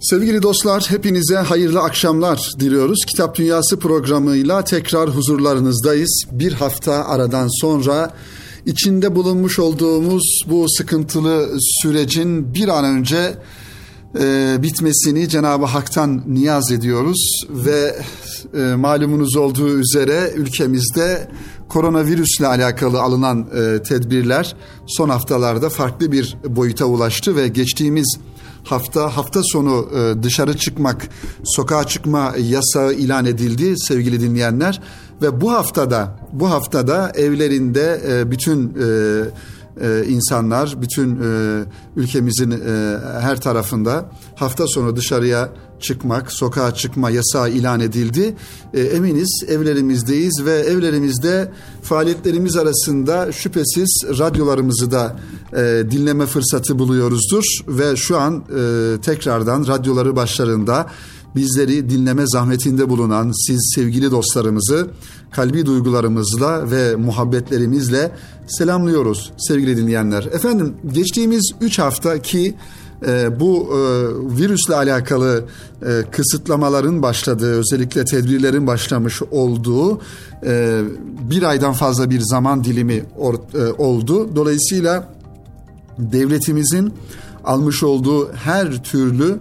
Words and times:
Sevgili 0.00 0.42
dostlar, 0.42 0.86
hepinize 0.88 1.36
hayırlı 1.36 1.80
akşamlar 1.80 2.50
diliyoruz. 2.60 3.04
Kitap 3.06 3.36
Dünyası 3.36 3.78
programıyla 3.78 4.64
tekrar 4.64 5.10
huzurlarınızdayız. 5.10 6.24
Bir 6.32 6.52
hafta 6.52 7.04
aradan 7.04 7.48
sonra 7.60 8.10
içinde 8.66 9.14
bulunmuş 9.14 9.58
olduğumuz 9.58 10.40
bu 10.46 10.66
sıkıntılı 10.68 11.48
sürecin 11.82 12.54
bir 12.54 12.68
an 12.68 12.84
önce 12.84 13.34
e, 14.20 14.56
bitmesini 14.62 15.28
Cenab-ı 15.28 15.64
Hak'tan 15.64 16.22
niyaz 16.26 16.72
ediyoruz 16.72 17.44
ve 17.50 17.96
e, 18.54 18.74
malumunuz 18.74 19.36
olduğu 19.36 19.78
üzere 19.78 20.32
ülkemizde 20.36 21.28
koronavirüsle 21.68 22.46
alakalı 22.46 23.00
alınan 23.02 23.46
e, 23.54 23.82
tedbirler 23.82 24.56
son 24.86 25.08
haftalarda 25.08 25.68
farklı 25.68 26.12
bir 26.12 26.36
boyuta 26.48 26.84
ulaştı 26.84 27.36
ve 27.36 27.48
geçtiğimiz 27.48 28.18
hafta 28.64 29.16
hafta 29.16 29.40
sonu 29.42 29.88
e, 29.96 30.22
dışarı 30.22 30.56
çıkmak, 30.56 31.08
sokağa 31.44 31.84
çıkma 31.84 32.34
yasağı 32.38 32.92
ilan 32.92 33.26
edildi 33.26 33.74
sevgili 33.78 34.20
dinleyenler. 34.20 34.80
Ve 35.22 35.40
bu 35.40 35.52
haftada 35.52 36.18
bu 36.32 36.50
haftada 36.50 37.12
evlerinde 37.14 38.00
e, 38.08 38.30
bütün 38.30 38.76
e, 39.80 40.04
insanlar, 40.08 40.82
bütün 40.82 41.20
ülkemizin 41.96 42.50
her 43.20 43.40
tarafında 43.40 44.10
hafta 44.36 44.66
sonu 44.66 44.96
dışarıya 44.96 45.48
çıkmak, 45.82 46.32
sokağa 46.32 46.74
çıkma 46.74 47.10
yasağı 47.10 47.50
ilan 47.50 47.80
edildi. 47.80 48.34
E, 48.74 48.80
eminiz 48.80 49.44
evlerimizdeyiz 49.48 50.44
ve 50.44 50.52
evlerimizde 50.52 51.52
faaliyetlerimiz 51.82 52.56
arasında 52.56 53.32
şüphesiz 53.32 54.04
radyolarımızı 54.18 54.90
da 54.90 55.16
e, 55.52 55.90
dinleme 55.90 56.26
fırsatı 56.26 56.78
buluyoruzdur 56.78 57.44
ve 57.68 57.96
şu 57.96 58.18
an 58.18 58.44
e, 58.58 59.00
tekrardan 59.00 59.66
radyoları 59.66 60.16
başlarında 60.16 60.86
bizleri 61.36 61.90
dinleme 61.90 62.22
zahmetinde 62.26 62.88
bulunan 62.88 63.46
siz 63.46 63.72
sevgili 63.74 64.10
dostlarımızı 64.10 64.90
kalbi 65.30 65.66
duygularımızla 65.66 66.70
ve 66.70 66.96
muhabbetlerimizle 66.96 68.12
selamlıyoruz 68.46 69.32
sevgili 69.38 69.76
dinleyenler. 69.76 70.24
Efendim 70.24 70.74
geçtiğimiz 70.92 71.50
3 71.60 71.78
hafta 71.78 72.22
ki 72.22 72.54
e, 73.06 73.40
bu 73.40 73.68
e, 73.68 73.78
virüsle 74.38 74.74
alakalı 74.74 75.44
e, 75.82 76.02
kısıtlamaların 76.10 77.02
başladığı, 77.02 77.58
özellikle 77.58 78.04
tedbirlerin 78.04 78.66
başlamış 78.66 79.22
olduğu 79.30 80.00
e, 80.46 80.80
bir 81.30 81.42
aydan 81.42 81.72
fazla 81.72 82.10
bir 82.10 82.20
zaman 82.20 82.64
dilimi 82.64 83.04
oldu. 83.78 84.36
Dolayısıyla 84.36 85.08
devletimizin 85.98 86.94
almış 87.44 87.82
olduğu 87.82 88.32
her 88.32 88.82
türlü 88.82 89.38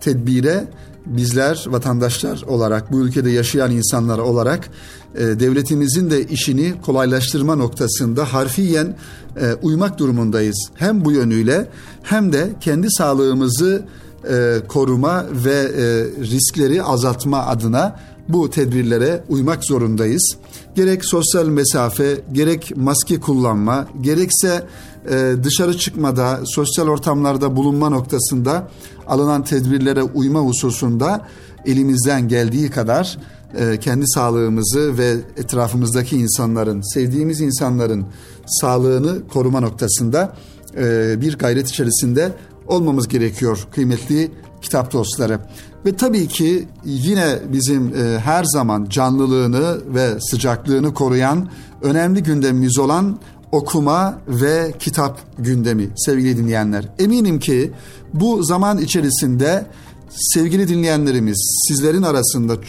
tedbire 0.00 0.64
bizler 1.06 1.64
vatandaşlar 1.66 2.42
olarak 2.42 2.92
bu 2.92 3.00
ülkede 3.00 3.30
yaşayan 3.30 3.70
insanlar 3.70 4.18
olarak 4.18 4.70
devletimizin 5.14 6.10
de 6.10 6.26
işini 6.26 6.74
kolaylaştırma 6.82 7.56
noktasında 7.56 8.32
harfiyen 8.32 8.96
e, 9.40 9.54
uymak 9.62 9.98
durumundayız. 9.98 10.70
Hem 10.74 11.04
bu 11.04 11.12
yönüyle 11.12 11.68
hem 12.02 12.32
de 12.32 12.50
kendi 12.60 12.86
sağlığımızı 12.90 13.84
e, 14.30 14.56
koruma 14.68 15.26
ve 15.44 15.54
e, 15.54 15.84
riskleri 16.22 16.82
azaltma 16.82 17.46
adına 17.46 17.96
bu 18.28 18.50
tedbirlere 18.50 19.24
uymak 19.28 19.64
zorundayız. 19.64 20.36
Gerek 20.74 21.04
sosyal 21.04 21.46
mesafe, 21.46 22.20
gerek 22.32 22.72
maske 22.76 23.20
kullanma, 23.20 23.86
gerekse 24.00 24.66
e, 25.10 25.32
dışarı 25.42 25.78
çıkmada, 25.78 26.40
sosyal 26.44 26.88
ortamlarda 26.88 27.56
bulunma 27.56 27.88
noktasında 27.88 28.68
alınan 29.06 29.44
tedbirlere 29.44 30.02
uyma 30.02 30.40
hususunda 30.40 31.26
elimizden 31.66 32.28
geldiği 32.28 32.70
kadar 32.70 33.18
e, 33.58 33.78
kendi 33.80 34.04
sağlığımızı 34.06 34.98
ve 34.98 35.16
etrafımızdaki 35.36 36.16
insanların, 36.16 36.94
sevdiğimiz 36.94 37.40
insanların 37.40 38.06
sağlığını 38.46 39.28
koruma 39.28 39.60
noktasında 39.60 40.36
e, 40.76 41.14
bir 41.20 41.38
gayret 41.38 41.68
içerisinde 41.68 42.32
olmamız 42.66 43.08
gerekiyor 43.08 43.66
kıymetli 43.74 44.30
kitap 44.62 44.92
dostları. 44.92 45.40
Ve 45.86 45.96
tabii 45.96 46.28
ki 46.28 46.68
yine 46.84 47.38
bizim 47.52 47.94
e, 47.96 48.18
her 48.18 48.44
zaman 48.44 48.86
canlılığını 48.90 49.94
ve 49.94 50.20
sıcaklığını 50.20 50.94
koruyan 50.94 51.48
önemli 51.82 52.22
gündemimiz 52.22 52.78
olan 52.78 53.18
okuma 53.52 54.18
ve 54.28 54.74
kitap 54.78 55.20
gündemi 55.38 55.88
sevgili 55.96 56.36
dinleyenler. 56.36 56.88
Eminim 56.98 57.38
ki 57.38 57.72
bu 58.14 58.42
zaman 58.42 58.78
içerisinde 58.78 59.66
sevgili 60.10 60.68
dinleyenlerimiz 60.68 61.64
sizlerin 61.68 62.02
arasında 62.02 62.62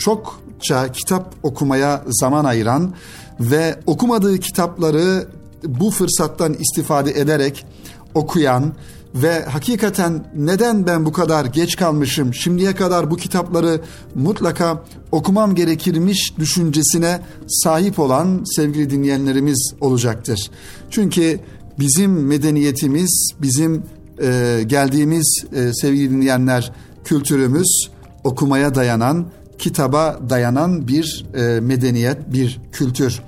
çokça 0.60 0.92
kitap 0.92 1.36
okumaya 1.44 2.04
zaman 2.08 2.46
ayıran 2.46 2.94
ve 3.40 3.80
okumadığı 3.86 4.38
kitapları 4.38 5.28
bu 5.64 5.92
fırsattan 5.92 6.54
istifade 6.54 7.12
ederek 7.12 7.66
okuyan 8.14 8.74
ve 9.16 9.46
hakikaten 9.46 10.24
neden 10.36 10.88
ben 10.88 11.06
bu 11.06 11.12
kadar 11.12 11.46
geç 11.46 11.76
kalmışım, 11.76 12.34
şimdiye 12.34 12.76
kadar 12.76 13.12
bu 13.12 13.16
kitapları 13.16 13.82
mutlaka 14.16 14.84
okumam 15.12 15.56
gerekirmiş 15.56 16.34
düşüncesine 16.40 17.22
sahip 17.48 18.00
olan 18.00 18.44
sevgili 18.56 18.90
dinleyenlerimiz 18.90 19.74
olacaktır. 19.82 20.52
Çünkü 20.90 21.40
bizim 21.80 22.28
medeniyetimiz, 22.28 23.32
bizim 23.42 23.84
e, 24.22 24.62
geldiğimiz 24.68 25.44
e, 25.56 25.74
sevgili 25.74 26.12
dinleyenler 26.12 26.72
kültürümüz 27.06 27.90
okumaya 28.24 28.76
dayanan, 28.76 29.26
kitaba 29.60 30.20
dayanan 30.30 30.88
bir 30.88 31.26
e, 31.36 31.60
medeniyet, 31.60 32.34
bir 32.34 32.62
kültür. 32.72 33.22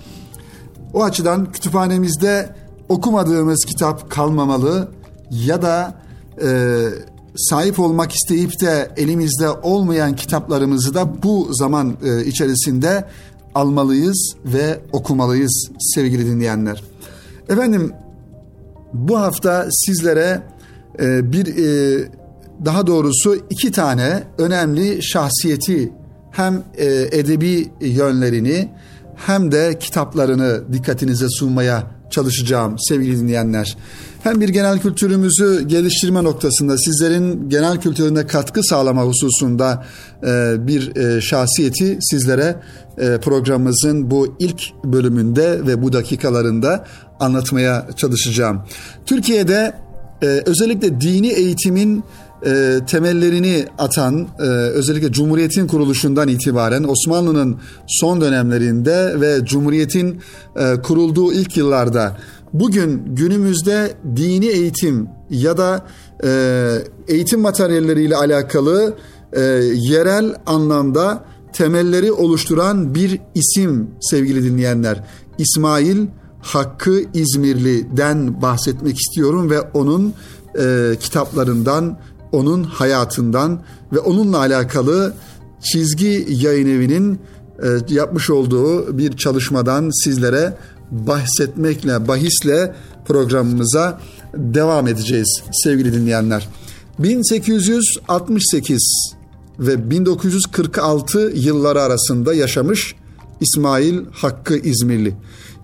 O 0.93 1.03
açıdan 1.03 1.51
kütüphanemizde 1.51 2.55
okumadığımız 2.89 3.65
kitap 3.65 4.09
kalmamalı 4.09 4.91
ya 5.31 5.61
da 5.61 5.95
e, 6.41 6.49
sahip 7.37 7.79
olmak 7.79 8.11
isteyip 8.11 8.61
de 8.61 8.91
elimizde 8.97 9.49
olmayan 9.49 10.15
kitaplarımızı 10.15 10.93
da 10.93 11.23
bu 11.23 11.49
zaman 11.51 11.97
e, 12.03 12.25
içerisinde 12.25 13.05
almalıyız 13.55 14.35
ve 14.45 14.79
okumalıyız 14.91 15.69
sevgili 15.79 16.25
dinleyenler. 16.25 16.83
Efendim 17.49 17.93
bu 18.93 19.19
hafta 19.19 19.67
sizlere 19.71 20.43
e, 20.99 21.31
bir 21.31 21.47
e, 21.47 22.09
daha 22.65 22.87
doğrusu 22.87 23.37
iki 23.49 23.71
tane 23.71 24.23
önemli 24.37 25.03
şahsiyeti 25.03 25.93
hem 26.37 26.63
e, 26.77 26.85
edebi 27.11 27.69
yönlerini 27.81 28.69
hem 29.15 29.51
de 29.51 29.79
kitaplarını 29.79 30.73
dikkatinize 30.73 31.25
sunmaya 31.29 31.83
çalışacağım 32.09 32.75
sevgili 32.79 33.19
dinleyenler. 33.19 33.77
Hem 34.23 34.41
bir 34.41 34.49
genel 34.49 34.79
kültürümüzü 34.79 35.67
geliştirme 35.67 36.23
noktasında 36.23 36.77
sizlerin 36.77 37.49
genel 37.49 37.81
kültürüne 37.81 38.27
katkı 38.27 38.63
sağlama 38.63 39.03
hususunda 39.03 39.85
e, 40.23 40.55
bir 40.67 40.95
e, 40.95 41.21
şahsiyeti 41.21 41.97
sizlere 42.01 42.55
programımızın 43.21 44.11
bu 44.11 44.35
ilk 44.39 44.61
bölümünde 44.83 45.67
ve 45.67 45.81
bu 45.81 45.93
dakikalarında 45.93 46.85
anlatmaya 47.19 47.87
çalışacağım. 47.95 48.61
Türkiye'de 49.05 49.73
özellikle 50.21 51.01
dini 51.01 51.27
eğitimin 51.27 52.03
e, 52.45 52.79
temellerini 52.87 53.65
atan 53.77 54.27
e, 54.39 54.43
özellikle 54.43 55.11
Cumhuriyet'in 55.11 55.67
kuruluşundan 55.67 56.27
itibaren 56.27 56.83
Osmanlı'nın 56.83 57.57
son 57.87 58.21
dönemlerinde 58.21 59.21
ve 59.21 59.45
Cumhuriyet'in 59.45 60.21
e, 60.55 60.81
kurulduğu 60.81 61.33
ilk 61.33 61.57
yıllarda 61.57 62.17
bugün 62.53 63.15
günümüzde 63.15 63.93
dini 64.15 64.45
eğitim 64.45 65.07
ya 65.29 65.57
da 65.57 65.85
e, 66.23 66.29
eğitim 67.07 67.39
materyalleriyle 67.39 68.15
alakalı 68.15 68.93
e, 69.33 69.41
yerel 69.73 70.35
anlamda 70.45 71.25
temelleri 71.53 72.11
oluşturan 72.11 72.95
bir 72.95 73.19
isim 73.35 73.89
sevgili 74.01 74.43
dinleyenler. 74.43 75.03
İsmail 75.37 76.07
Hakkı 76.41 77.03
İzmirli'den 77.13 78.41
bahsetmek 78.41 78.97
istiyorum 78.99 79.49
ve 79.49 79.61
onun 79.61 80.13
e, 80.59 80.95
kitaplarından 80.99 81.97
onun 82.31 82.63
hayatından 82.63 83.61
ve 83.93 83.99
onunla 83.99 84.37
alakalı 84.37 85.13
çizgi 85.63 86.25
yayın 86.29 86.67
evinin 86.67 87.19
e, 87.63 87.67
yapmış 87.89 88.29
olduğu 88.29 88.97
bir 88.97 89.17
çalışmadan 89.17 90.03
sizlere 90.03 90.53
bahsetmekle, 90.91 92.07
bahisle 92.07 92.75
programımıza 93.05 94.01
devam 94.33 94.87
edeceğiz 94.87 95.43
sevgili 95.63 95.93
dinleyenler. 95.93 96.49
1868 96.99 99.11
ve 99.59 99.89
1946 99.89 101.31
yılları 101.35 101.81
arasında 101.81 102.33
yaşamış 102.33 102.95
İsmail 103.41 103.99
Hakkı 104.11 104.57
İzmirli. 104.57 105.15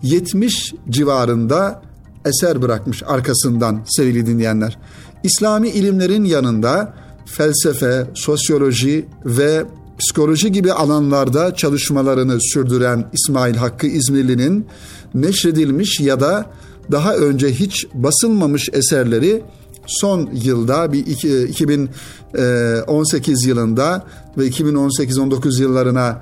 70 0.04 0.74
civarında 0.90 1.82
eser 2.26 2.62
bırakmış 2.62 3.04
arkasından 3.04 3.82
sevgili 3.86 4.26
dinleyenler. 4.26 4.78
İslami 5.24 5.70
ilimlerin 5.70 6.24
yanında 6.24 6.94
felsefe, 7.26 8.08
sosyoloji 8.14 9.06
ve 9.26 9.64
psikoloji 10.00 10.52
gibi 10.52 10.74
alanlarda 10.74 11.56
çalışmalarını 11.56 12.38
sürdüren 12.42 13.06
İsmail 13.14 13.56
Hakkı 13.56 13.88
İzmirli'nin 13.88 14.68
neşredilmiş 15.14 16.00
ya 16.00 16.20
da 16.20 16.46
daha 16.92 17.16
önce 17.16 17.52
hiç 17.52 17.88
basılmamış 17.94 18.70
eserleri 18.74 19.44
son 19.88 20.30
yılda 20.34 20.94
bir 20.94 21.06
2018 21.48 23.46
yılında 23.46 24.06
ve 24.38 24.48
2018-19 24.48 25.62
yıllarına 25.62 26.22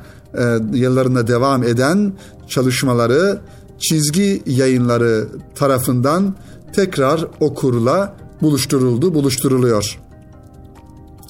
yıllarında 0.73 1.27
devam 1.27 1.63
eden 1.63 2.13
çalışmaları 2.47 3.39
çizgi 3.79 4.43
yayınları 4.45 5.27
tarafından 5.55 6.35
tekrar 6.73 7.27
okurla 7.39 8.20
buluşturuldu, 8.41 9.13
buluşturuluyor. 9.13 9.99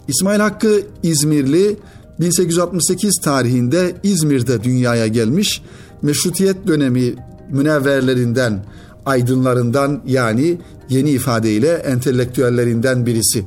İsmail 0.08 0.40
Hakkı 0.40 0.82
İzmirli 1.04 1.78
1868 2.20 3.16
tarihinde 3.24 3.96
İzmir'de 4.04 4.64
dünyaya 4.64 5.08
gelmiş, 5.08 5.62
meşrutiyet 6.02 6.68
dönemi 6.68 7.16
münevverlerinden, 7.50 8.66
aydınlarından 9.06 10.02
yani 10.06 10.58
yeni 10.90 11.10
ifadeyle 11.10 11.72
entelektüellerinden 11.72 13.06
birisi. 13.06 13.46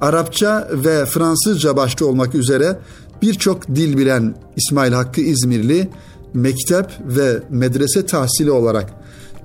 Arapça 0.00 0.68
ve 0.72 1.06
Fransızca 1.06 1.76
başta 1.76 2.04
olmak 2.04 2.34
üzere 2.34 2.78
birçok 3.22 3.68
dil 3.68 3.98
bilen 3.98 4.34
İsmail 4.56 4.92
Hakkı 4.92 5.20
İzmirli, 5.20 5.88
mektep 6.34 6.86
ve 7.00 7.42
medrese 7.50 8.06
tahsili 8.06 8.50
olarak 8.50 8.92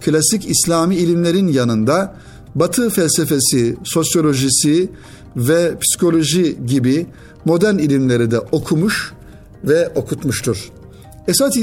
klasik 0.05 0.49
İslami 0.49 0.95
ilimlerin 0.95 1.47
yanında 1.47 2.15
Batı 2.55 2.89
felsefesi, 2.89 3.75
sosyolojisi 3.83 4.89
ve 5.35 5.73
psikoloji 5.79 6.57
gibi 6.65 7.07
modern 7.45 7.77
ilimleri 7.77 8.31
de 8.31 8.39
okumuş 8.39 9.13
ve 9.63 9.89
okutmuştur. 9.95 10.71
Esas, 11.27 11.53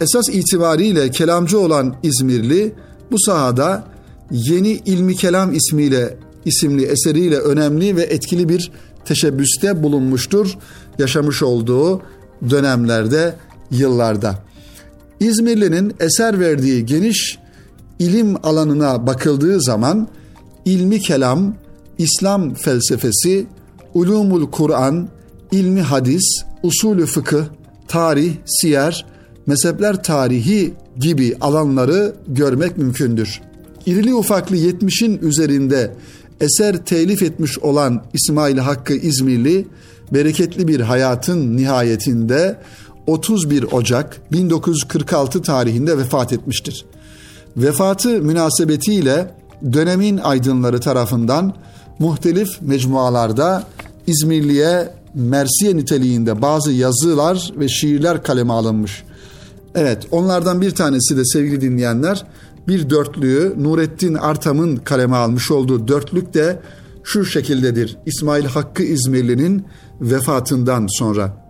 esas 0.00 0.28
itibariyle 0.28 1.10
kelamcı 1.10 1.58
olan 1.58 1.94
İzmirli 2.02 2.72
bu 3.10 3.20
sahada 3.20 3.84
Yeni 4.30 4.70
İlmi 4.70 5.16
Kelam 5.16 5.54
ismiyle 5.54 6.16
isimli 6.44 6.84
eseriyle 6.84 7.38
önemli 7.38 7.96
ve 7.96 8.02
etkili 8.02 8.48
bir 8.48 8.72
teşebbüste 9.04 9.82
bulunmuştur 9.82 10.56
yaşamış 10.98 11.42
olduğu 11.42 12.02
dönemlerde, 12.50 13.34
yıllarda. 13.70 14.38
İzmirli'nin 15.20 15.94
eser 16.00 16.40
verdiği 16.40 16.86
geniş 16.86 17.38
ilim 17.98 18.36
alanına 18.42 19.06
bakıldığı 19.06 19.62
zaman 19.62 20.08
ilmi 20.64 21.00
kelam, 21.00 21.54
İslam 21.98 22.54
felsefesi, 22.54 23.46
ulumul 23.94 24.50
Kur'an, 24.50 25.08
ilmi 25.52 25.82
hadis, 25.82 26.44
usulü 26.62 27.06
fıkıh, 27.06 27.44
tarih, 27.88 28.34
siyer, 28.46 29.06
mezhepler 29.46 30.02
tarihi 30.02 30.74
gibi 30.98 31.36
alanları 31.40 32.14
görmek 32.28 32.78
mümkündür. 32.78 33.40
İrili 33.86 34.14
ufaklı 34.14 34.56
70'in 34.56 35.18
üzerinde 35.22 35.94
eser 36.40 36.84
telif 36.84 37.22
etmiş 37.22 37.58
olan 37.58 38.04
İsmail 38.12 38.58
Hakkı 38.58 38.94
İzmirli, 38.94 39.66
bereketli 40.12 40.68
bir 40.68 40.80
hayatın 40.80 41.56
nihayetinde 41.56 42.58
31 43.06 43.62
Ocak 43.72 44.20
1946 44.32 45.42
tarihinde 45.42 45.98
vefat 45.98 46.32
etmiştir. 46.32 46.84
Vefatı 47.56 48.08
münasebetiyle 48.08 49.34
dönemin 49.72 50.18
aydınları 50.18 50.80
tarafından 50.80 51.54
muhtelif 51.98 52.48
mecmualarda 52.62 53.64
İzmirli'ye 54.06 54.88
Mersiye 55.14 55.76
niteliğinde 55.76 56.42
bazı 56.42 56.72
yazılar 56.72 57.52
ve 57.56 57.68
şiirler 57.68 58.22
kaleme 58.22 58.52
alınmış. 58.52 59.04
Evet 59.74 60.06
onlardan 60.10 60.60
bir 60.60 60.70
tanesi 60.70 61.16
de 61.16 61.24
sevgili 61.24 61.60
dinleyenler 61.60 62.24
bir 62.68 62.90
dörtlüğü 62.90 63.54
Nurettin 63.58 64.14
Artam'ın 64.14 64.76
kaleme 64.76 65.16
almış 65.16 65.50
olduğu 65.50 65.88
dörtlük 65.88 66.34
de 66.34 66.60
şu 67.04 67.24
şekildedir. 67.24 67.96
İsmail 68.06 68.44
Hakkı 68.44 68.82
İzmirli'nin 68.82 69.66
vefatından 70.00 70.86
sonra. 70.90 71.44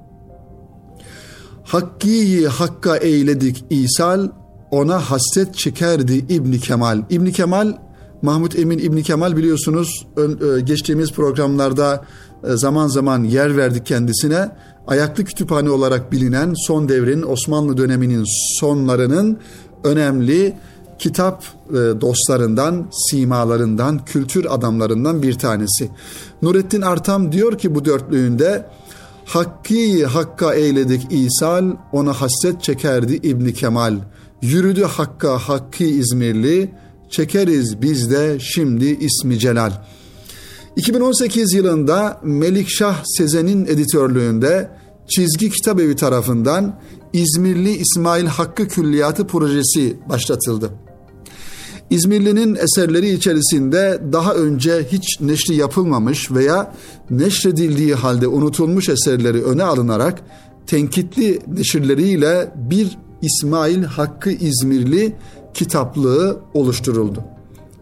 Hakkı'yı 1.64 2.48
hakka 2.48 2.96
eyledik 2.96 3.64
İsal, 3.70 4.28
ona 4.70 4.98
hasret 4.98 5.54
çekerdi 5.54 6.14
İbni 6.14 6.60
Kemal. 6.60 7.02
İbni 7.10 7.32
Kemal, 7.32 7.72
Mahmut 8.24 8.58
Emin 8.58 8.78
İbni 8.78 9.02
Kemal 9.02 9.36
biliyorsunuz 9.36 10.06
e, 10.16 10.60
geçtiğimiz 10.60 11.12
programlarda 11.12 12.04
e, 12.44 12.56
zaman 12.56 12.88
zaman 12.88 13.24
yer 13.24 13.56
verdik 13.56 13.86
kendisine. 13.86 14.50
Ayaklı 14.86 15.24
kütüphane 15.24 15.70
olarak 15.70 16.12
bilinen 16.12 16.54
son 16.66 16.88
devrin 16.88 17.22
Osmanlı 17.22 17.76
döneminin 17.76 18.24
sonlarının 18.60 19.38
önemli 19.84 20.56
kitap 20.98 21.44
e, 21.70 21.74
dostlarından, 21.74 22.86
simalarından, 23.10 24.04
kültür 24.04 24.46
adamlarından 24.54 25.22
bir 25.22 25.38
tanesi. 25.38 25.90
Nurettin 26.42 26.82
Artam 26.82 27.32
diyor 27.32 27.58
ki 27.58 27.74
bu 27.74 27.84
dörtlüğünde 27.84 28.66
Hakkı 29.24 30.06
hakka 30.06 30.54
eyledik 30.54 31.06
İsal, 31.10 31.72
ona 31.92 32.12
hasret 32.12 32.62
çekerdi 32.62 33.14
İbni 33.14 33.54
Kemal. 33.54 33.98
Yürüdü 34.42 34.84
hakka 34.84 35.38
hakkı 35.38 35.84
İzmirli, 35.84 36.70
çekeriz 37.10 37.82
biz 37.82 38.10
de 38.10 38.38
şimdi 38.40 38.84
ismi 38.84 39.38
Celal. 39.38 39.72
2018 40.76 41.54
yılında 41.54 42.20
Melikşah 42.22 43.02
Sezen'in 43.04 43.66
editörlüğünde 43.66 44.70
Çizgi 45.08 45.50
Kitap 45.50 45.80
Evi 45.80 45.96
tarafından 45.96 46.80
İzmirli 47.12 47.70
İsmail 47.70 48.26
Hakkı 48.26 48.68
Külliyatı 48.68 49.26
projesi 49.26 49.96
başlatıldı. 50.08 50.70
İzmirli'nin 51.90 52.54
eserleri 52.54 53.10
içerisinde 53.10 54.00
daha 54.12 54.34
önce 54.34 54.86
hiç 54.92 55.20
neşri 55.20 55.54
yapılmamış 55.54 56.30
veya 56.30 56.74
neşredildiği 57.10 57.94
halde 57.94 58.26
unutulmuş 58.26 58.88
eserleri 58.88 59.44
öne 59.44 59.62
alınarak 59.62 60.20
tenkitli 60.66 61.38
neşirleriyle 61.46 62.52
bir 62.56 62.98
İsmail 63.22 63.82
Hakkı 63.82 64.30
İzmirli 64.30 65.16
kitaplığı 65.54 66.38
oluşturuldu. 66.54 67.24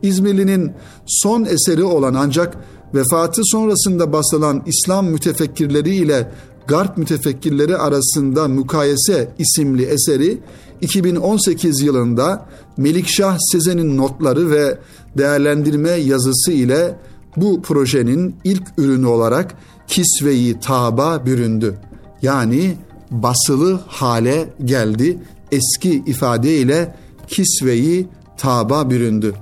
İzmirli'nin 0.03 0.73
son 1.07 1.45
eseri 1.45 1.85
olan 1.85 2.15
ancak 2.15 2.57
vefatı 2.95 3.41
sonrasında 3.45 4.13
basılan 4.13 4.63
İslam 4.67 5.07
mütefekkirleri 5.07 5.95
ile 5.95 6.33
Garp 6.67 6.99
mütefekkirleri 6.99 7.77
arasında 7.77 8.49
Mukayese 8.49 9.35
isimli 9.39 9.83
eseri 9.83 10.39
2018 10.81 11.81
yılında 11.81 12.47
Melikşah 12.77 13.39
Sezen'in 13.53 13.97
notları 13.97 14.51
ve 14.51 14.79
değerlendirme 15.19 15.91
yazısı 15.91 16.53
ile 16.53 16.97
bu 17.37 17.63
projenin 17.63 18.37
ilk 18.45 18.63
ürünü 18.79 19.07
olarak 19.07 19.55
Kisveyi 19.87 20.61
Taba 20.61 21.27
büründü. 21.27 21.75
Yani 22.23 22.77
basılı 23.11 23.81
hale 23.87 24.49
geldi. 24.65 25.19
Eski 25.53 26.03
ifadeyle 26.07 26.95
Kisveyi 27.33 28.09
Taba 28.37 28.91
büründü. 28.91 29.35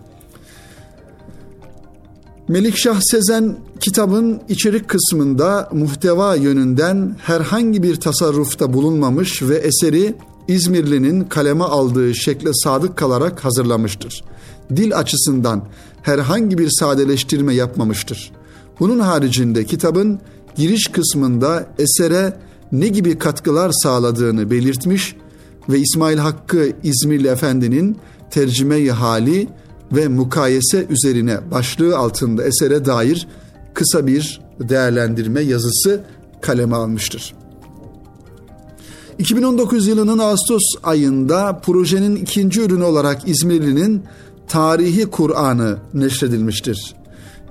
Melikşah 2.49 3.01
Sezen 3.01 3.57
kitabın 3.81 4.41
içerik 4.49 4.89
kısmında 4.89 5.69
muhteva 5.73 6.35
yönünden 6.35 7.17
herhangi 7.23 7.83
bir 7.83 7.97
tasarrufta 7.97 8.73
bulunmamış 8.73 9.43
ve 9.43 9.57
eseri 9.57 10.15
İzmirli'nin 10.49 11.25
kaleme 11.25 11.65
aldığı 11.65 12.15
şekle 12.15 12.51
sadık 12.55 12.97
kalarak 12.97 13.45
hazırlamıştır. 13.45 14.25
Dil 14.77 14.99
açısından 14.99 15.65
herhangi 16.03 16.59
bir 16.59 16.69
sadeleştirme 16.71 17.55
yapmamıştır. 17.55 18.33
Bunun 18.81 18.99
haricinde 18.99 19.65
kitabın 19.65 20.21
giriş 20.57 20.87
kısmında 20.87 21.67
esere 21.79 22.37
ne 22.73 22.89
gibi 22.89 23.19
katkılar 23.19 23.71
sağladığını 23.83 24.51
belirtmiş 24.51 25.15
ve 25.15 25.30
İsmail 25.69 26.19
Hakkı 26.19 26.73
İzmirli 26.83 27.29
Efendi'nin 27.29 27.97
tercüme-i 28.31 28.91
hali 28.91 29.49
ve 29.93 30.09
mukayese 30.09 30.87
üzerine 30.91 31.51
başlığı 31.51 31.97
altında 31.99 32.45
esere 32.45 32.85
dair 32.85 33.29
kısa 33.75 34.07
bir 34.07 34.41
değerlendirme 34.61 35.41
yazısı 35.41 36.01
kaleme 36.41 36.77
almıştır. 36.77 37.35
2019 39.19 39.87
yılının 39.87 40.19
Ağustos 40.19 40.63
ayında 40.83 41.61
projenin 41.65 42.17
ikinci 42.17 42.61
ürünü 42.61 42.85
olarak 42.85 43.29
İzmirli'nin 43.29 44.03
Tarihi 44.49 45.07
Kur'an'ı 45.07 45.79
neşredilmiştir. 45.95 46.95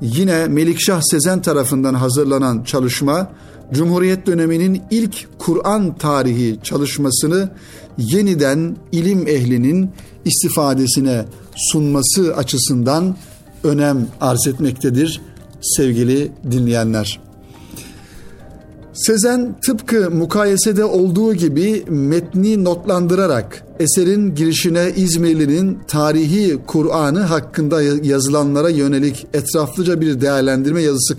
Yine 0.02 0.48
Melikşah 0.48 1.02
Sezen 1.02 1.42
tarafından 1.42 1.94
hazırlanan 1.94 2.64
çalışma, 2.64 3.32
Cumhuriyet 3.74 4.28
döneminin 4.28 4.82
ilk 4.92 5.28
Kur'an 5.40 5.98
tarihi 5.98 6.60
çalışmasını 6.64 7.50
yeniden 7.98 8.78
ilim 8.92 9.28
ehlinin 9.28 9.90
istifadesine 10.26 11.26
sunması 11.56 12.36
açısından 12.36 13.16
önem 13.64 14.08
arz 14.22 14.48
etmektedir 14.48 15.22
sevgili 15.62 16.32
dinleyenler. 16.52 17.20
Sezen 18.94 19.56
tıpkı 19.66 20.12
mukayesede 20.12 20.86
olduğu 20.86 21.34
gibi 21.34 21.84
metni 21.88 22.64
notlandırarak 22.64 23.64
eserin 23.80 24.36
girişine 24.36 24.94
İzmirli'nin 24.96 25.80
tarihi 25.88 26.60
Kur'an'ı 26.68 27.20
hakkında 27.20 27.82
yazılanlara 27.82 28.70
yönelik 28.70 29.28
etraflıca 29.34 30.02
bir 30.02 30.22
değerlendirme 30.22 30.82
yazısı 30.82 31.18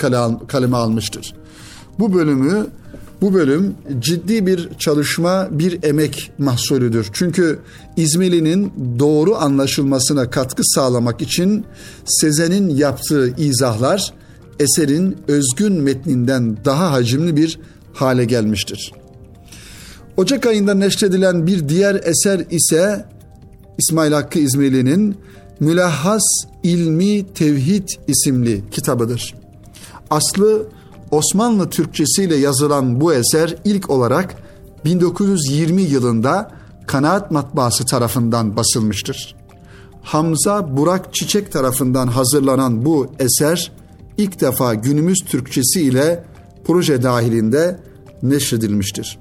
kaleme 0.48 0.76
almıştır. 0.76 1.34
Bu 1.98 2.14
bölümü 2.14 2.66
bu 3.20 3.34
bölüm 3.34 3.74
ciddi 3.98 4.46
bir 4.46 4.68
çalışma, 4.78 5.48
bir 5.50 5.82
emek 5.82 6.32
mahsulüdür. 6.38 7.08
Çünkü 7.12 7.58
İzmirli'nin 7.96 8.72
doğru 8.98 9.36
anlaşılmasına 9.36 10.30
katkı 10.30 10.62
sağlamak 10.64 11.22
için 11.22 11.64
Sezen'in 12.04 12.68
yaptığı 12.68 13.34
izahlar 13.38 14.14
eserin 14.60 15.16
özgün 15.28 15.72
metninden 15.72 16.56
daha 16.64 16.92
hacimli 16.92 17.36
bir 17.36 17.58
hale 17.92 18.24
gelmiştir. 18.24 18.92
Ocak 20.16 20.46
ayında 20.46 20.74
neşredilen 20.74 21.46
bir 21.46 21.68
diğer 21.68 22.00
eser 22.04 22.44
ise 22.50 23.04
İsmail 23.78 24.12
Hakkı 24.12 24.38
İzmirli'nin 24.38 25.16
Mülahhas 25.60 26.22
İlmi 26.62 27.26
Tevhid 27.34 27.88
isimli 28.08 28.62
kitabıdır. 28.70 29.34
Aslı 30.10 30.66
Osmanlı 31.10 31.70
Türkçesiyle 31.70 32.36
yazılan 32.36 33.00
bu 33.00 33.14
eser 33.14 33.56
ilk 33.64 33.90
olarak 33.90 34.36
1920 34.84 35.82
yılında 35.82 36.50
Kanaat 36.86 37.30
Matbaası 37.30 37.86
tarafından 37.86 38.56
basılmıştır. 38.56 39.36
Hamza 40.02 40.76
Burak 40.76 41.14
Çiçek 41.14 41.52
tarafından 41.52 42.06
hazırlanan 42.06 42.84
bu 42.84 43.06
eser 43.18 43.72
ilk 44.16 44.40
defa 44.40 44.74
günümüz 44.74 45.18
Türkçesi 45.18 45.80
ile 45.80 46.24
proje 46.64 47.02
dahilinde 47.02 47.80
neşredilmiştir. 48.22 49.18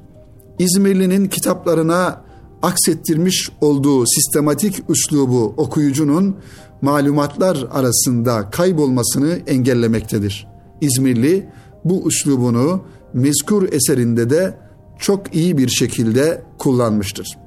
İzmirli'nin 0.59 1.27
kitaplarına 1.27 2.21
aksettirmiş 2.61 3.49
olduğu 3.61 4.05
sistematik 4.05 4.83
üslubu 4.89 5.53
okuyucunun 5.57 6.35
malumatlar 6.81 7.67
arasında 7.71 8.49
kaybolmasını 8.49 9.39
engellemektedir. 9.47 10.47
İzmirli 10.81 11.49
bu 11.89 12.07
üslubunu 12.07 12.81
mezkur 13.13 13.73
eserinde 13.73 14.29
de 14.29 14.57
çok 14.99 15.35
iyi 15.35 15.57
bir 15.57 15.69
şekilde 15.69 16.41
kullanmıştır. 16.57 17.37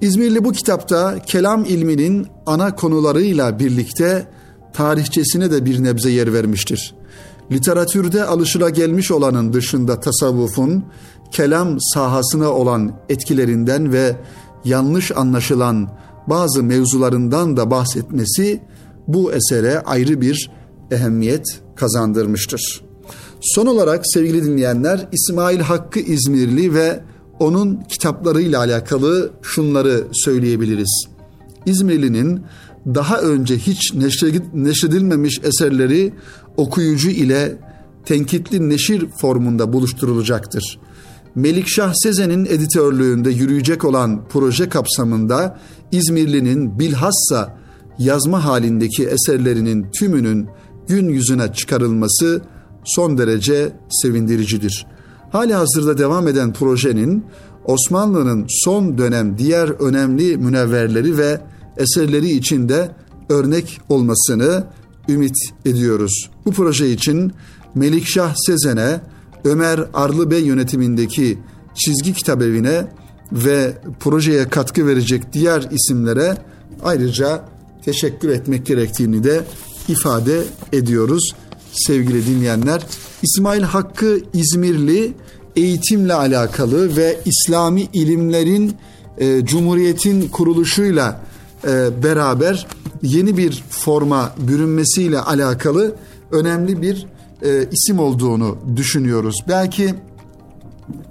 İzmirli 0.00 0.44
bu 0.44 0.52
kitapta 0.52 1.18
kelam 1.26 1.64
ilminin 1.64 2.26
ana 2.46 2.74
konularıyla 2.74 3.58
birlikte 3.58 4.26
tarihçesine 4.72 5.50
de 5.50 5.64
bir 5.64 5.82
nebze 5.82 6.10
yer 6.10 6.32
vermiştir. 6.32 6.94
Literatürde 7.52 8.24
alışılagelmiş 8.24 9.10
olanın 9.10 9.52
dışında 9.52 10.00
tasavvufun 10.00 10.84
kelam 11.30 11.80
sahasına 11.80 12.50
olan 12.50 12.92
etkilerinden 13.08 13.92
ve 13.92 14.16
yanlış 14.64 15.12
anlaşılan 15.16 15.90
bazı 16.26 16.62
mevzularından 16.62 17.56
da 17.56 17.70
bahsetmesi 17.70 18.60
bu 19.08 19.32
esere 19.32 19.80
ayrı 19.80 20.20
bir 20.20 20.50
ehemmiyet 20.90 21.44
kazandırmıştır. 21.78 22.80
Son 23.40 23.66
olarak 23.66 24.02
sevgili 24.04 24.44
dinleyenler 24.44 25.08
İsmail 25.12 25.60
Hakkı 25.60 26.00
İzmirli 26.00 26.74
ve 26.74 27.00
onun 27.40 27.82
kitaplarıyla 27.88 28.58
alakalı 28.58 29.30
şunları 29.42 30.04
söyleyebiliriz. 30.12 31.06
İzmirli'nin 31.66 32.40
daha 32.86 33.20
önce 33.20 33.58
hiç 33.58 33.94
neşredilmemiş 34.54 35.40
eserleri 35.42 36.12
okuyucu 36.56 37.10
ile 37.10 37.56
tenkitli 38.04 38.68
neşir 38.68 39.06
formunda 39.20 39.72
buluşturulacaktır. 39.72 40.78
Melikşah 41.34 41.92
Sezen'in 41.94 42.44
editörlüğünde 42.44 43.30
yürüyecek 43.30 43.84
olan 43.84 44.28
proje 44.28 44.68
kapsamında 44.68 45.58
İzmirli'nin 45.92 46.78
bilhassa 46.78 47.58
yazma 47.98 48.44
halindeki 48.44 49.06
eserlerinin 49.06 49.90
tümünün 49.90 50.48
gün 50.88 51.08
yüzüne 51.08 51.52
çıkarılması 51.52 52.42
son 52.84 53.18
derece 53.18 53.72
sevindiricidir. 53.90 54.86
Hali 55.32 55.54
hazırda 55.54 55.98
devam 55.98 56.28
eden 56.28 56.52
projenin 56.52 57.24
Osmanlı'nın 57.64 58.46
son 58.48 58.98
dönem 58.98 59.38
diğer 59.38 59.68
önemli 59.68 60.36
münevverleri 60.36 61.18
ve 61.18 61.40
eserleri 61.76 62.30
içinde 62.30 62.90
örnek 63.28 63.80
olmasını 63.88 64.64
ümit 65.08 65.36
ediyoruz. 65.64 66.30
Bu 66.46 66.52
proje 66.52 66.90
için 66.90 67.32
Melikşah 67.74 68.34
Sezen'e, 68.36 69.00
Ömer 69.44 69.80
Arlıbey 69.94 70.44
yönetimindeki 70.44 71.38
çizgi 71.74 72.12
kitap 72.12 72.42
evine 72.42 72.86
ve 73.32 73.72
projeye 74.00 74.48
katkı 74.48 74.86
verecek 74.86 75.32
diğer 75.32 75.68
isimlere 75.70 76.36
ayrıca 76.82 77.44
teşekkür 77.84 78.28
etmek 78.28 78.66
gerektiğini 78.66 79.24
de 79.24 79.44
ifade 79.88 80.44
ediyoruz 80.72 81.30
sevgili 81.72 82.26
dinleyenler. 82.26 82.86
İsmail 83.22 83.62
Hakkı 83.62 84.20
İzmirli 84.34 85.12
eğitimle 85.56 86.14
alakalı 86.14 86.96
ve 86.96 87.20
İslami 87.24 87.88
ilimlerin 87.92 88.76
e, 89.18 89.44
Cumhuriyet'in 89.44 90.28
kuruluşuyla 90.28 91.20
e, 91.64 92.02
beraber 92.02 92.66
yeni 93.02 93.36
bir 93.36 93.64
forma 93.70 94.34
bürünmesiyle 94.38 95.20
alakalı 95.20 95.94
önemli 96.32 96.82
bir 96.82 97.06
e, 97.42 97.68
isim 97.72 97.98
olduğunu 97.98 98.58
düşünüyoruz. 98.76 99.36
Belki 99.48 99.94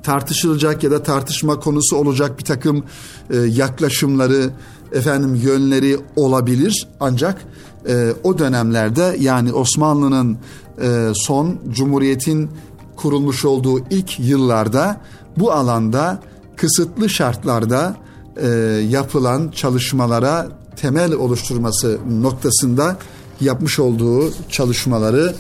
tartışılacak 0.04 0.84
ya 0.84 0.92
da 0.92 1.04
tartışma 1.04 1.60
konusu 1.60 1.96
olacak 1.96 2.40
bir 2.40 2.44
takım 2.44 2.84
e, 3.30 3.38
yaklaşımları, 3.38 4.50
efendim 4.92 5.36
yönleri 5.36 5.98
olabilir. 6.16 6.88
Ancak 7.00 7.42
e, 7.88 8.14
o 8.24 8.38
dönemlerde 8.38 9.16
yani 9.20 9.54
Osmanlı'nın 9.54 10.38
e, 10.82 11.12
son 11.16 11.60
Cumhuriyet'in 11.70 12.50
kurulmuş 12.96 13.46
olduğu 13.46 13.80
ilk 13.80 14.20
yıllarda 14.20 15.02
bu 15.38 15.52
alanda 15.52 16.20
kısıtlı 16.56 17.10
şartlarda 17.10 17.96
e, 18.38 18.48
yapılan 18.90 19.52
çalışmalara 19.52 20.48
temel 20.76 21.14
oluşturması 21.14 21.98
noktasında 22.22 22.98
yapmış 23.42 23.80
olduğu 23.80 24.34
çalışmaları 24.50 25.36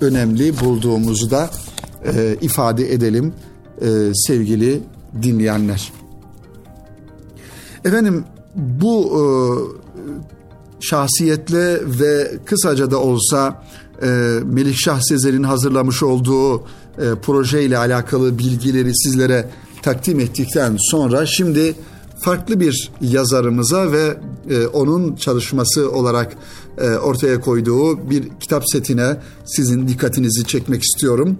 önemli 0.00 0.60
bulduğumuzu 0.60 1.30
da 1.30 1.50
e, 2.04 2.36
ifade 2.40 2.92
edelim 2.92 3.34
e, 3.80 3.88
sevgili 4.14 4.82
dinleyenler. 5.22 5.92
Efendim 7.84 8.24
bu 8.54 9.10
e, 9.10 9.22
şahsiyetle 10.82 11.80
ve 12.00 12.32
kısaca 12.44 12.90
da 12.90 12.98
olsa 12.98 13.64
e, 14.02 14.06
Melikşah 14.44 15.00
Sezer'in 15.00 15.42
hazırlamış 15.42 16.02
olduğu 16.02 16.58
e, 16.58 16.64
proje 17.22 17.78
alakalı 17.78 18.38
bilgileri 18.38 18.96
sizlere 18.96 19.48
takdim 19.82 20.20
ettikten 20.20 20.76
sonra 20.78 21.26
şimdi 21.26 21.74
farklı 22.20 22.60
bir 22.60 22.90
yazarımıza 23.00 23.92
ve 23.92 24.16
e, 24.50 24.66
onun 24.66 25.16
çalışması 25.16 25.90
olarak 25.90 26.32
e, 26.78 26.88
ortaya 26.88 27.40
koyduğu 27.40 28.10
bir 28.10 28.28
kitap 28.40 28.62
setine 28.72 29.16
sizin 29.44 29.88
dikkatinizi 29.88 30.46
çekmek 30.46 30.82
istiyorum. 30.82 31.38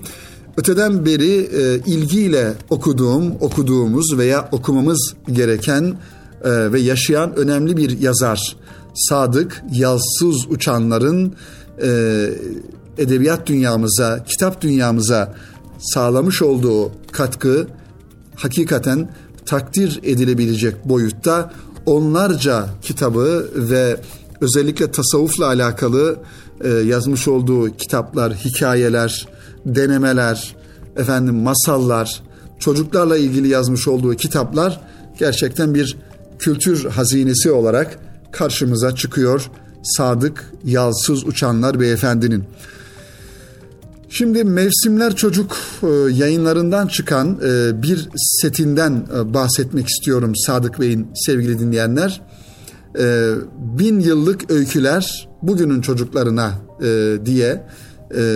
Öteden 0.56 1.06
beri 1.06 1.32
e, 1.32 1.80
ilgiyle 1.86 2.54
okuduğum, 2.70 3.32
okuduğumuz 3.40 4.18
veya 4.18 4.48
okumamız 4.52 5.14
gereken 5.32 5.96
e, 6.44 6.72
ve 6.72 6.80
yaşayan 6.80 7.36
önemli 7.36 7.76
bir 7.76 8.00
yazar. 8.00 8.56
Sadık, 8.94 9.64
Yalsız 9.72 10.46
Uçanların 10.50 11.34
e, 11.82 12.28
edebiyat 12.98 13.46
dünyamıza, 13.46 14.24
kitap 14.24 14.60
dünyamıza 14.60 15.34
sağlamış 15.78 16.42
olduğu 16.42 16.92
katkı 17.12 17.66
hakikaten 18.36 19.08
takdir 19.46 20.00
edilebilecek 20.02 20.88
boyutta. 20.88 21.52
Onlarca 21.86 22.66
kitabı 22.82 23.50
ve 23.54 23.96
özellikle 24.40 24.90
tasavvufla 24.90 25.46
alakalı 25.46 26.16
e, 26.60 26.68
yazmış 26.68 27.28
olduğu 27.28 27.76
kitaplar, 27.76 28.34
hikayeler, 28.34 29.28
denemeler, 29.66 30.56
efendim 30.96 31.34
masallar, 31.34 32.22
çocuklarla 32.58 33.16
ilgili 33.16 33.48
yazmış 33.48 33.88
olduğu 33.88 34.14
kitaplar 34.14 34.80
gerçekten 35.18 35.74
bir 35.74 35.96
kültür 36.38 36.84
hazinesi 36.84 37.50
olarak 37.50 37.98
karşımıza 38.32 38.94
çıkıyor. 38.94 39.50
Sadık 39.82 40.52
Yalsız 40.64 41.26
Uçanlar 41.26 41.80
Beyefendinin. 41.80 42.44
Şimdi 44.08 44.44
Mevsimler 44.44 45.16
Çocuk 45.16 45.56
e, 45.82 45.86
yayınlarından 46.12 46.86
çıkan 46.86 47.40
e, 47.44 47.82
bir 47.82 48.08
setinden 48.16 49.06
e, 49.16 49.34
bahsetmek 49.34 49.88
istiyorum 49.88 50.32
Sadık 50.36 50.80
Bey'in 50.80 51.08
sevgili 51.14 51.58
dinleyenler. 51.58 52.22
Bin 53.58 54.00
yıllık 54.00 54.50
öyküler 54.50 55.28
bugünün 55.42 55.80
çocuklarına 55.80 56.52
diye 57.24 57.66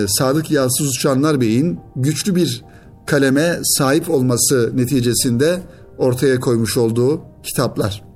Sadık 0.07 0.51
Yalsız 0.51 0.87
Uçanlar 0.87 1.41
Bey'in 1.41 1.79
güçlü 1.95 2.35
bir 2.35 2.63
kaleme 3.05 3.59
sahip 3.63 4.09
olması 4.09 4.71
neticesinde 4.75 5.59
ortaya 5.97 6.39
koymuş 6.39 6.77
olduğu 6.77 7.21
kitaplar. 7.43 8.06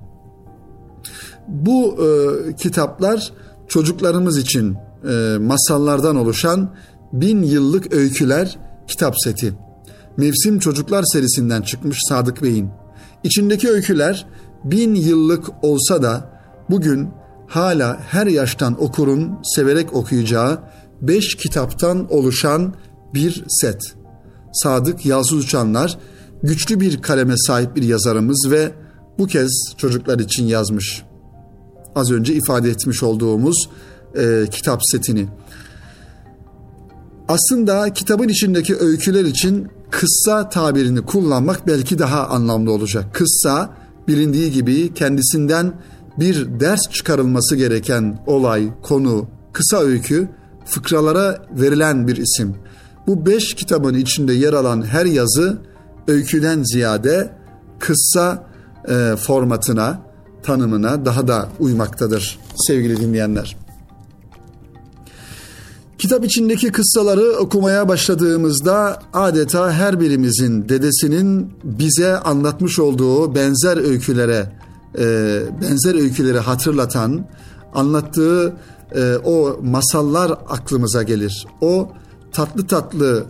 Bu 1.51 1.97
e, 2.05 2.55
kitaplar 2.55 3.33
çocuklarımız 3.67 4.37
için 4.37 4.77
e, 5.09 5.37
masallardan 5.39 6.15
oluşan 6.15 6.75
bin 7.13 7.43
yıllık 7.43 7.93
öyküler 7.93 8.59
kitap 8.87 9.15
seti. 9.23 9.53
Mevsim 10.17 10.59
Çocuklar 10.59 11.03
serisinden 11.13 11.61
çıkmış 11.61 11.97
Sadık 12.09 12.43
Bey'in. 12.43 12.69
İçindeki 13.23 13.69
öyküler 13.69 14.25
bin 14.63 14.95
yıllık 14.95 15.45
olsa 15.61 16.03
da 16.03 16.29
bugün 16.69 17.09
hala 17.47 17.99
her 18.07 18.27
yaştan 18.27 18.83
okurun 18.83 19.39
severek 19.43 19.93
okuyacağı 19.93 20.59
beş 21.01 21.35
kitaptan 21.35 22.13
oluşan 22.13 22.73
bir 23.13 23.43
set. 23.47 23.81
Sadık 24.53 25.05
Yalçın 25.05 25.37
Uçanlar 25.37 25.97
güçlü 26.43 26.79
bir 26.79 27.01
kaleme 27.01 27.33
sahip 27.37 27.75
bir 27.75 27.83
yazarımız 27.83 28.47
ve 28.51 28.71
bu 29.19 29.27
kez 29.27 29.73
çocuklar 29.77 30.19
için 30.19 30.45
yazmış. 30.45 31.03
Az 31.95 32.11
önce 32.11 32.33
ifade 32.33 32.69
etmiş 32.69 33.03
olduğumuz 33.03 33.69
e, 34.15 34.45
kitap 34.51 34.81
setini. 34.91 35.27
Aslında 37.27 37.93
kitabın 37.93 38.27
içindeki 38.27 38.75
öyküler 38.75 39.25
için 39.25 39.67
kıssa 39.91 40.49
tabirini 40.49 41.01
kullanmak 41.01 41.67
belki 41.67 41.99
daha 41.99 42.27
anlamlı 42.27 42.71
olacak. 42.71 43.05
Kıssa 43.13 43.73
bilindiği 44.07 44.51
gibi 44.51 44.93
kendisinden 44.93 45.73
bir 46.19 46.59
ders 46.59 46.81
çıkarılması 46.91 47.55
gereken 47.55 48.23
olay, 48.27 48.69
konu, 48.81 49.27
kısa 49.53 49.79
öykü 49.79 50.29
fıkralara 50.65 51.45
verilen 51.51 52.07
bir 52.07 52.17
isim. 52.17 52.55
Bu 53.07 53.25
beş 53.25 53.53
kitabın 53.53 53.93
içinde 53.93 54.33
yer 54.33 54.53
alan 54.53 54.81
her 54.81 55.05
yazı 55.05 55.61
öyküden 56.07 56.63
ziyade 56.63 57.33
kıssa 57.79 58.47
e, 58.89 59.15
formatına, 59.15 60.01
tanımına 60.43 61.05
daha 61.05 61.27
da 61.27 61.49
uymaktadır 61.59 62.39
sevgili 62.67 62.97
dinleyenler. 62.97 63.57
Kitap 66.01 66.25
içindeki 66.25 66.71
kıssaları 66.71 67.37
okumaya 67.39 67.87
başladığımızda 67.87 68.99
adeta 69.13 69.71
her 69.71 69.99
birimizin 69.99 70.69
dedesinin 70.69 71.53
bize 71.63 72.17
anlatmış 72.17 72.79
olduğu 72.79 73.35
benzer 73.35 73.77
öykülere, 73.77 74.51
e, 74.99 75.03
benzer 75.61 75.95
öyküleri 75.95 76.39
hatırlatan, 76.39 77.25
anlattığı 77.73 78.53
e, 78.95 79.15
o 79.15 79.59
masallar 79.63 80.31
aklımıza 80.31 81.03
gelir. 81.03 81.47
O 81.61 81.89
tatlı 82.31 82.67
tatlı 82.67 83.25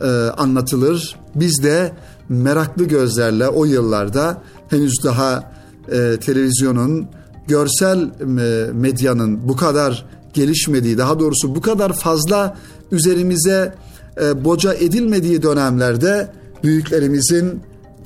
e, 0.00 0.06
anlatılır. 0.36 1.16
Biz 1.34 1.62
de 1.62 1.92
meraklı 2.28 2.84
gözlerle 2.84 3.48
o 3.48 3.64
yıllarda 3.64 4.42
henüz 4.70 5.04
daha 5.04 5.53
e, 5.92 6.16
televizyonun, 6.20 7.06
görsel 7.48 7.98
e, 8.00 8.72
medyanın 8.72 9.48
bu 9.48 9.56
kadar 9.56 10.06
gelişmediği, 10.34 10.98
daha 10.98 11.20
doğrusu 11.20 11.54
bu 11.54 11.60
kadar 11.60 11.92
fazla 11.92 12.56
üzerimize 12.92 13.74
e, 14.22 14.44
boca 14.44 14.74
edilmediği 14.74 15.42
dönemlerde 15.42 16.28
büyüklerimizin 16.62 17.60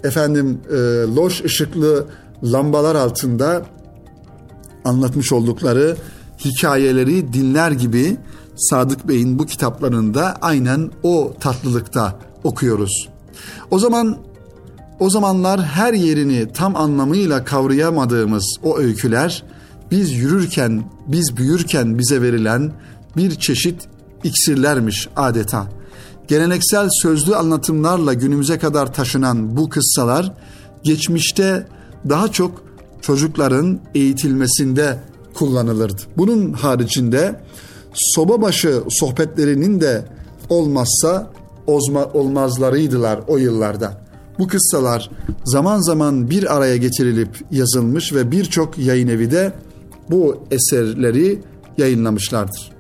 efendim 0.04 0.61
e, 0.70 0.75
loş 1.16 1.44
ışıklı 1.44 2.06
lambalar 2.44 2.94
altında 2.94 3.66
anlatmış 4.85 5.32
oldukları 5.32 5.97
hikayeleri 6.44 7.32
dinler 7.32 7.70
gibi 7.70 8.16
Sadık 8.56 9.08
Bey'in 9.08 9.38
bu 9.38 9.47
kitaplarında 9.47 10.37
aynen 10.40 10.90
o 11.02 11.32
tatlılıkta 11.40 12.18
okuyoruz. 12.44 13.08
O 13.70 13.78
zaman 13.78 14.16
o 15.00 15.10
zamanlar 15.10 15.64
her 15.64 15.94
yerini 15.94 16.52
tam 16.52 16.76
anlamıyla 16.76 17.44
kavrayamadığımız 17.44 18.56
o 18.62 18.78
öyküler 18.78 19.44
biz 19.90 20.12
yürürken, 20.12 20.84
biz 21.06 21.37
büyürken 21.37 21.98
bize 21.98 22.22
verilen 22.22 22.72
bir 23.16 23.34
çeşit 23.34 23.88
iksirlermiş 24.24 25.08
adeta. 25.16 25.66
Geleneksel 26.28 26.88
sözlü 27.02 27.37
anlatımlarla 27.37 28.14
günümüze 28.14 28.58
kadar 28.58 28.94
taşınan 28.94 29.56
bu 29.56 29.68
kıssalar 29.68 30.32
geçmişte 30.82 31.66
daha 32.08 32.28
çok 32.32 32.62
çocukların 33.02 33.80
eğitilmesinde 33.94 34.98
kullanılırdı. 35.34 36.02
Bunun 36.16 36.52
haricinde 36.52 37.40
soba 37.94 38.42
başı 38.42 38.82
sohbetlerinin 38.88 39.80
de 39.80 40.04
olmazsa 40.48 41.30
olmazlarıydılar 42.14 43.20
o 43.28 43.37
yıllarda. 43.37 44.08
Bu 44.38 44.48
kıssalar 44.48 45.11
zaman 45.44 45.81
zaman 45.81 46.31
bir 46.31 46.57
araya 46.57 46.77
getirilip 46.77 47.44
yazılmış 47.51 48.12
ve 48.12 48.31
birçok 48.31 48.79
yayın 48.79 49.09
evi 49.09 49.31
de 49.31 49.53
bu 50.11 50.37
eserleri 50.51 51.42
yayınlamışlardır. 51.79 52.72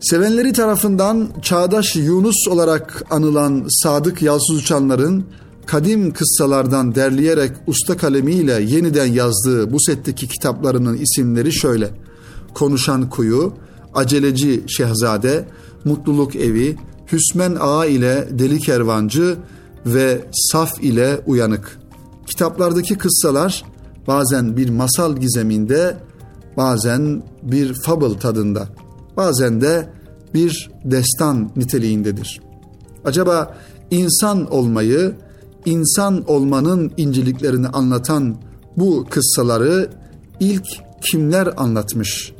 Sevenleri 0.00 0.52
tarafından 0.52 1.28
çağdaş 1.42 1.96
Yunus 1.96 2.48
olarak 2.50 3.04
anılan 3.10 3.66
Sadık 3.68 4.22
Yalsız 4.22 4.56
Uçanlar'ın 4.56 5.24
kadim 5.66 6.12
kıssalardan 6.12 6.94
derleyerek 6.94 7.52
usta 7.66 7.96
kalemiyle 7.96 8.52
yeniden 8.52 9.06
yazdığı 9.06 9.72
bu 9.72 9.80
setteki 9.80 10.28
kitaplarının 10.28 10.96
isimleri 10.96 11.52
şöyle. 11.52 11.90
Konuşan 12.54 13.10
Kuyu, 13.10 13.52
Aceleci 13.94 14.64
Şehzade, 14.66 15.48
Mutluluk 15.84 16.36
Evi, 16.36 16.76
Hüsmen 17.12 17.56
Ağa 17.60 17.86
ile 17.86 18.28
Deli 18.30 18.58
Kervancı 18.58 19.36
ve 19.86 20.24
Saf 20.32 20.82
ile 20.84 21.20
Uyanık. 21.26 21.78
Kitaplardaki 22.26 22.98
kıssalar 22.98 23.64
bazen 24.06 24.56
bir 24.56 24.68
masal 24.68 25.16
gizeminde, 25.16 25.96
bazen 26.56 27.22
bir 27.42 27.74
fable 27.74 28.18
tadında, 28.18 28.68
bazen 29.16 29.60
de 29.60 29.88
bir 30.34 30.70
destan 30.84 31.50
niteliğindedir. 31.56 32.40
Acaba 33.04 33.56
insan 33.90 34.52
olmayı, 34.52 35.14
insan 35.64 36.30
olmanın 36.30 36.92
inceliklerini 36.96 37.68
anlatan 37.68 38.36
bu 38.76 39.06
kıssaları 39.10 39.90
ilk 40.40 40.64
kimler 41.00 41.48
anlatmış? 41.56 42.32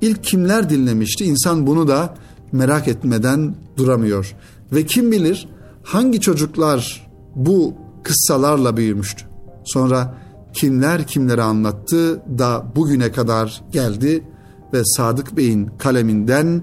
İlk 0.00 0.24
kimler 0.24 0.70
dinlemişti? 0.70 1.24
İnsan 1.24 1.66
bunu 1.66 1.88
da 1.88 2.14
merak 2.52 2.88
etmeden 2.88 3.54
duramıyor. 3.76 4.34
Ve 4.72 4.86
kim 4.86 5.12
bilir 5.12 5.48
hangi 5.86 6.20
çocuklar 6.20 7.10
bu 7.34 7.74
kıssalarla 8.02 8.76
büyümüştü? 8.76 9.24
Sonra 9.64 10.14
kimler 10.52 11.06
kimlere 11.06 11.42
anlattı 11.42 12.22
da 12.38 12.72
bugüne 12.76 13.12
kadar 13.12 13.62
geldi 13.72 14.24
ve 14.72 14.84
Sadık 14.84 15.36
Bey'in 15.36 15.66
kaleminden 15.78 16.62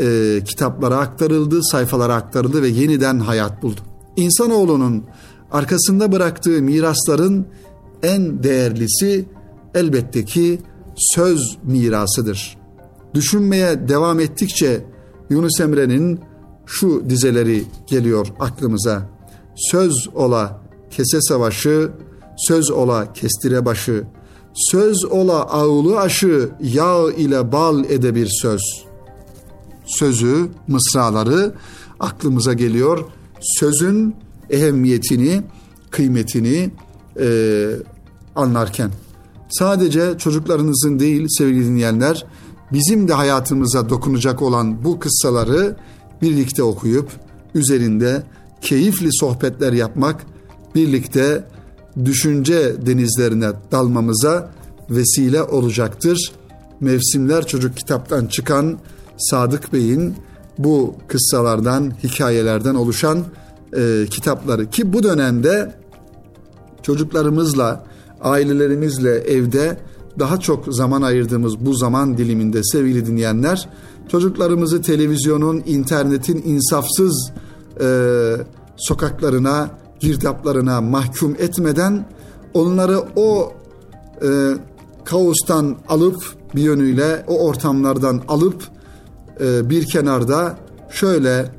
e, 0.00 0.38
kitaplara 0.44 0.96
aktarıldı, 0.96 1.60
sayfalara 1.62 2.14
aktarıldı 2.14 2.62
ve 2.62 2.68
yeniden 2.68 3.18
hayat 3.18 3.62
buldu. 3.62 3.80
İnsanoğlunun 4.16 5.04
arkasında 5.50 6.12
bıraktığı 6.12 6.62
mirasların 6.62 7.46
en 8.02 8.42
değerlisi 8.42 9.24
elbette 9.74 10.24
ki 10.24 10.58
söz 10.96 11.58
mirasıdır. 11.62 12.58
Düşünmeye 13.14 13.88
devam 13.88 14.20
ettikçe 14.20 14.84
Yunus 15.30 15.60
Emre'nin 15.60 16.20
şu 16.70 17.10
dizeleri 17.10 17.64
geliyor 17.86 18.26
aklımıza. 18.40 19.02
Söz 19.56 20.08
ola 20.14 20.60
kese 20.90 21.20
savaşı, 21.20 21.90
söz 22.36 22.70
ola 22.70 23.12
kestire 23.12 23.64
başı, 23.64 24.04
söz 24.54 25.04
ola 25.04 25.44
ağulu 25.44 25.98
aşı, 25.98 26.50
yağ 26.60 27.12
ile 27.16 27.52
bal 27.52 27.84
ede 27.84 28.14
bir 28.14 28.28
söz. 28.42 28.60
Sözü, 29.86 30.48
mısraları 30.68 31.54
aklımıza 32.00 32.52
geliyor. 32.52 33.04
Sözün 33.40 34.16
ehemmiyetini, 34.50 35.42
kıymetini 35.90 36.70
e, 37.20 37.70
anlarken. 38.36 38.90
Sadece 39.50 40.18
çocuklarınızın 40.18 40.98
değil 40.98 41.26
sevgili 41.28 41.66
dinleyenler, 41.66 42.26
bizim 42.72 43.08
de 43.08 43.12
hayatımıza 43.14 43.88
dokunacak 43.88 44.42
olan 44.42 44.84
bu 44.84 45.00
kıssaları 45.00 45.76
birlikte 46.22 46.62
okuyup 46.62 47.10
üzerinde 47.54 48.22
keyifli 48.60 49.08
sohbetler 49.12 49.72
yapmak, 49.72 50.26
birlikte 50.74 51.44
düşünce 52.04 52.86
denizlerine 52.86 53.48
dalmamıza 53.72 54.50
vesile 54.90 55.42
olacaktır. 55.42 56.32
Mevsimler 56.80 57.46
Çocuk 57.46 57.76
kitaptan 57.76 58.26
çıkan 58.26 58.78
Sadık 59.18 59.72
Bey'in 59.72 60.14
bu 60.58 60.94
kıssalardan, 61.08 61.92
hikayelerden 62.02 62.74
oluşan 62.74 63.24
e, 63.76 64.06
kitapları 64.10 64.70
ki 64.70 64.92
bu 64.92 65.02
dönemde 65.02 65.74
çocuklarımızla, 66.82 67.84
ailelerimizle 68.20 69.10
evde 69.10 69.78
daha 70.18 70.40
çok 70.40 70.74
zaman 70.74 71.02
ayırdığımız 71.02 71.66
bu 71.66 71.74
zaman 71.74 72.18
diliminde 72.18 72.64
sevgili 72.64 73.06
dinleyenler 73.06 73.68
çocuklarımızı 74.10 74.82
televizyonun, 74.82 75.62
internetin 75.66 76.42
insafsız 76.46 77.32
e, 77.80 77.86
sokaklarına, 78.76 79.70
girdaplarına 80.00 80.80
mahkum 80.80 81.36
etmeden 81.38 82.06
onları 82.54 83.00
o 83.16 83.52
e, 84.22 84.28
kaostan 85.04 85.76
alıp 85.88 86.22
bir 86.54 86.62
yönüyle 86.62 87.24
o 87.28 87.46
ortamlardan 87.46 88.22
alıp 88.28 88.62
e, 89.40 89.70
bir 89.70 89.86
kenarda 89.86 90.58
şöyle 90.90 91.50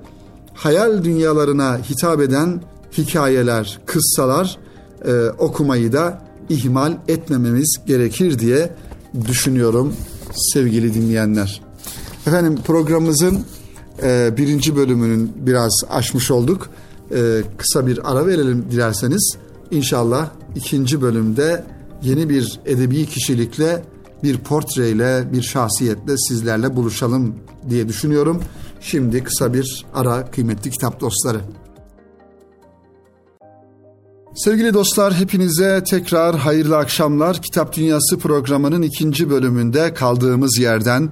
hayal 0.53 1.03
dünyalarına 1.03 1.77
hitap 1.77 2.21
eden 2.21 2.61
hikayeler, 2.97 3.79
kıssalar 3.85 4.57
e, 5.05 5.29
okumayı 5.29 5.93
da 5.93 6.21
ihmal 6.49 6.97
etmememiz 7.07 7.75
gerekir 7.85 8.39
diye 8.39 8.75
düşünüyorum 9.27 9.93
sevgili 10.53 10.93
dinleyenler. 10.93 11.70
Efendim 12.27 12.59
programımızın 12.65 13.45
e, 14.03 14.37
birinci 14.37 14.75
bölümünün 14.75 15.31
biraz 15.35 15.81
aşmış 15.89 16.31
olduk. 16.31 16.69
E, 17.15 17.41
kısa 17.57 17.87
bir 17.87 18.11
ara 18.11 18.27
verelim 18.27 18.65
dilerseniz. 18.71 19.37
İnşallah 19.71 20.29
ikinci 20.55 21.01
bölümde 21.01 21.65
yeni 22.03 22.29
bir 22.29 22.59
edebi 22.65 23.05
kişilikle, 23.05 23.83
bir 24.23 24.37
portreyle, 24.37 25.33
bir 25.33 25.41
şahsiyetle 25.41 26.17
sizlerle 26.17 26.75
buluşalım 26.75 27.35
diye 27.69 27.87
düşünüyorum. 27.87 28.41
Şimdi 28.81 29.23
kısa 29.23 29.53
bir 29.53 29.85
ara 29.93 30.31
kıymetli 30.31 30.71
kitap 30.71 30.99
dostları. 30.99 31.41
Sevgili 34.35 34.73
dostlar 34.73 35.13
hepinize 35.13 35.83
tekrar 35.83 36.35
hayırlı 36.35 36.77
akşamlar. 36.77 37.41
Kitap 37.41 37.75
Dünyası 37.75 38.17
programının 38.17 38.81
ikinci 38.81 39.29
bölümünde 39.29 39.93
kaldığımız 39.93 40.59
yerden 40.59 41.09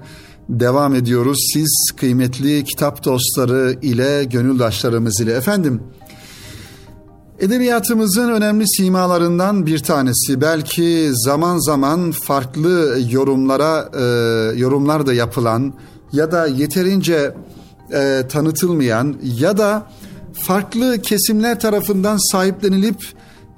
devam 0.50 0.94
ediyoruz. 0.94 1.50
Siz 1.54 1.90
kıymetli 1.96 2.64
kitap 2.64 3.04
dostları 3.04 3.76
ile 3.82 4.24
gönüldaşlarımız 4.24 5.20
ile 5.20 5.32
efendim. 5.32 5.82
Edebiyatımızın 7.38 8.28
önemli 8.28 8.64
simalarından 8.68 9.66
bir 9.66 9.78
tanesi 9.78 10.40
belki 10.40 11.10
zaman 11.12 11.58
zaman 11.58 12.10
farklı 12.10 12.98
yorumlara 13.10 13.90
e, 13.98 14.04
yorumlar 14.58 15.06
da 15.06 15.14
yapılan 15.14 15.74
ya 16.12 16.32
da 16.32 16.46
yeterince 16.46 17.34
e, 17.92 18.22
tanıtılmayan 18.28 19.16
ya 19.22 19.58
da 19.58 19.86
farklı 20.32 21.02
kesimler 21.02 21.60
tarafından 21.60 22.32
sahiplenilip 22.32 22.98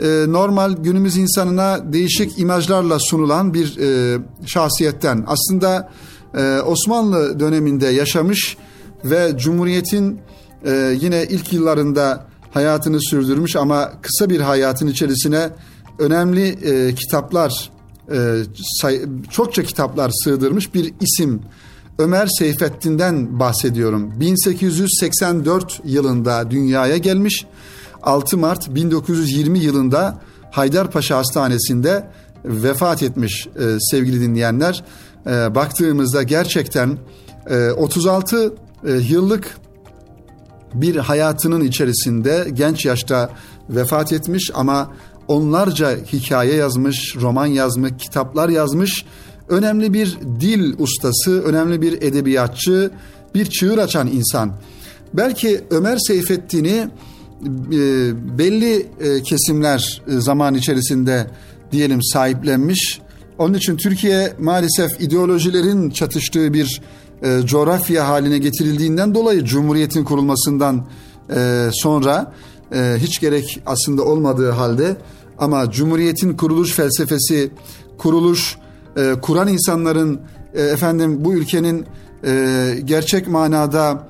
e, 0.01 0.25
normal 0.29 0.73
günümüz 0.73 1.17
insanına 1.17 1.93
değişik 1.93 2.39
imajlarla 2.39 2.99
sunulan 2.99 3.55
bir 3.55 3.79
e, 3.79 4.19
şahsiyetten 4.47 5.25
aslında 5.27 5.91
e, 6.35 6.61
Osmanlı 6.61 7.41
döneminde 7.41 7.87
yaşamış 7.87 8.57
ve 9.05 9.33
Cumhuriyet'in 9.39 10.21
e, 10.65 10.97
yine 11.01 11.27
ilk 11.31 11.53
yıllarında 11.53 12.27
hayatını 12.51 13.03
sürdürmüş 13.03 13.57
ama 13.57 13.93
kısa 14.03 14.31
bir 14.31 14.41
hayatın 14.41 14.87
içerisine 14.87 15.51
önemli 15.99 16.49
e, 16.49 16.95
kitaplar 16.95 17.73
çokça 19.31 19.63
kitaplar 19.63 20.11
sığdırmış 20.25 20.75
bir 20.75 20.95
isim 21.01 21.43
Ömer 21.99 22.29
Seyfettin'den 22.39 23.41
bahsediyorum. 23.41 24.21
1884 24.21 25.81
yılında 25.85 26.51
dünyaya 26.51 26.97
gelmiş. 26.97 27.47
6 28.03 28.39
Mart 28.39 28.75
1920 28.75 29.59
yılında 29.59 30.21
Haydarpaşa 30.51 31.17
Hastanesi'nde 31.17 32.09
vefat 32.45 33.03
etmiş 33.03 33.49
sevgili 33.79 34.21
dinleyenler. 34.21 34.85
E, 35.27 35.55
baktığımızda 35.55 36.23
gerçekten 36.23 36.99
e, 37.51 37.71
36 37.71 38.55
e, 38.85 38.93
yıllık 38.93 39.57
bir 40.75 40.97
hayatının 40.97 41.65
içerisinde 41.65 42.49
genç 42.53 42.85
yaşta 42.85 43.31
vefat 43.71 44.13
etmiş 44.13 44.51
ama 44.55 44.91
onlarca 45.29 45.97
hikaye 45.97 46.55
yazmış, 46.55 47.17
roman 47.21 47.47
yazmış, 47.47 47.93
kitaplar 47.99 48.49
yazmış 48.49 49.05
önemli 49.49 49.93
bir 49.93 50.19
dil 50.41 50.75
ustası, 50.79 51.43
önemli 51.43 51.83
bir 51.83 52.03
edebiyatçı, 52.03 52.91
bir 53.35 53.47
çığır 53.47 53.79
açan 53.79 54.07
insan. 54.07 54.53
Belki 55.15 55.61
Ömer 55.71 55.99
Seyfettin'i 56.07 56.89
e, 57.73 57.79
belli 58.39 58.87
e, 59.01 59.23
kesimler 59.23 60.03
e, 60.09 60.21
zaman 60.21 60.55
içerisinde 60.55 61.27
diyelim 61.73 62.03
sahiplenmiş. 62.03 63.01
Onun 63.39 63.55
için 63.55 63.77
Türkiye 63.77 64.33
maalesef 64.41 65.01
ideolojilerin 65.01 65.91
çatıştığı 65.91 66.53
bir 66.53 66.81
coğrafya 67.45 68.09
haline 68.09 68.39
getirildiğinden 68.39 69.15
dolayı 69.15 69.45
Cumhuriyet'in 69.45 70.05
kurulmasından 70.05 70.87
sonra 71.73 72.33
hiç 72.97 73.21
gerek 73.21 73.63
aslında 73.67 74.03
olmadığı 74.03 74.51
halde 74.51 74.97
ama 75.39 75.71
Cumhuriyet'in 75.71 76.37
kuruluş 76.37 76.73
felsefesi, 76.73 77.51
kuruluş 77.99 78.59
e, 78.97 79.15
kuran 79.23 79.49
insanların 79.49 80.21
e, 80.55 80.63
efendim 80.63 81.25
bu 81.25 81.35
ülkenin 81.35 81.87
e, 82.25 82.75
gerçek 82.85 83.29
manada 83.29 84.09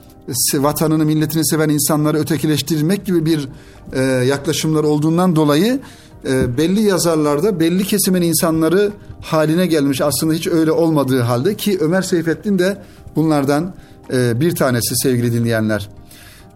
vatanını 0.54 1.04
milletini 1.04 1.46
seven 1.46 1.68
insanları 1.68 2.18
ötekileştirmek 2.18 3.06
gibi 3.06 3.26
bir 3.26 3.48
e, 3.92 4.02
yaklaşımlar 4.02 4.84
olduğundan 4.84 5.36
dolayı 5.36 5.80
e, 6.28 6.56
belli 6.56 6.82
yazarlarda 6.82 7.60
belli 7.60 7.84
kesimin 7.84 8.22
insanları 8.22 8.92
haline 9.20 9.66
gelmiş 9.66 10.00
aslında 10.00 10.32
hiç 10.32 10.46
öyle 10.46 10.72
olmadığı 10.72 11.20
halde 11.20 11.54
ki 11.54 11.78
Ömer 11.80 12.02
Seyfettin 12.02 12.58
de 12.58 12.78
bunlardan 13.16 13.74
e, 14.12 14.40
bir 14.40 14.54
tanesi 14.54 14.96
sevgili 15.02 15.32
dinleyenler. 15.32 15.88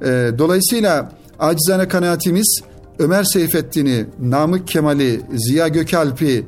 E, 0.03 0.31
dolayısıyla 0.39 1.13
acizane 1.39 1.89
kanaatimiz 1.89 2.61
Ömer 2.99 3.25
Seyfettin'i, 3.25 4.07
Namık 4.21 4.69
Kemal'i, 4.69 5.21
Ziya 5.35 5.69
Gökalp'i, 5.69 6.47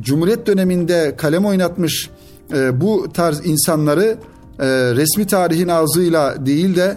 Cumhuriyet 0.00 0.46
döneminde 0.46 1.14
kalem 1.16 1.46
oynatmış 1.46 2.10
bu 2.72 3.06
tarz 3.14 3.46
insanları 3.46 4.18
resmi 4.96 5.26
tarihin 5.26 5.68
ağzıyla 5.68 6.46
değil 6.46 6.76
de 6.76 6.96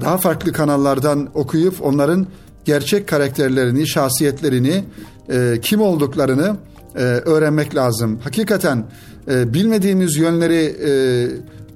daha 0.00 0.16
farklı 0.16 0.52
kanallardan 0.52 1.28
okuyup 1.34 1.74
onların 1.82 2.26
gerçek 2.64 3.08
karakterlerini, 3.08 3.88
şahsiyetlerini, 3.88 4.84
e, 5.30 5.60
kim 5.62 5.80
olduklarını 5.80 6.56
e, 6.96 6.98
öğrenmek 7.00 7.74
lazım. 7.74 8.18
Hakikaten 8.24 8.84
e, 9.28 9.54
bilmediğimiz 9.54 10.16
yönleri 10.16 10.64
e, 10.64 10.92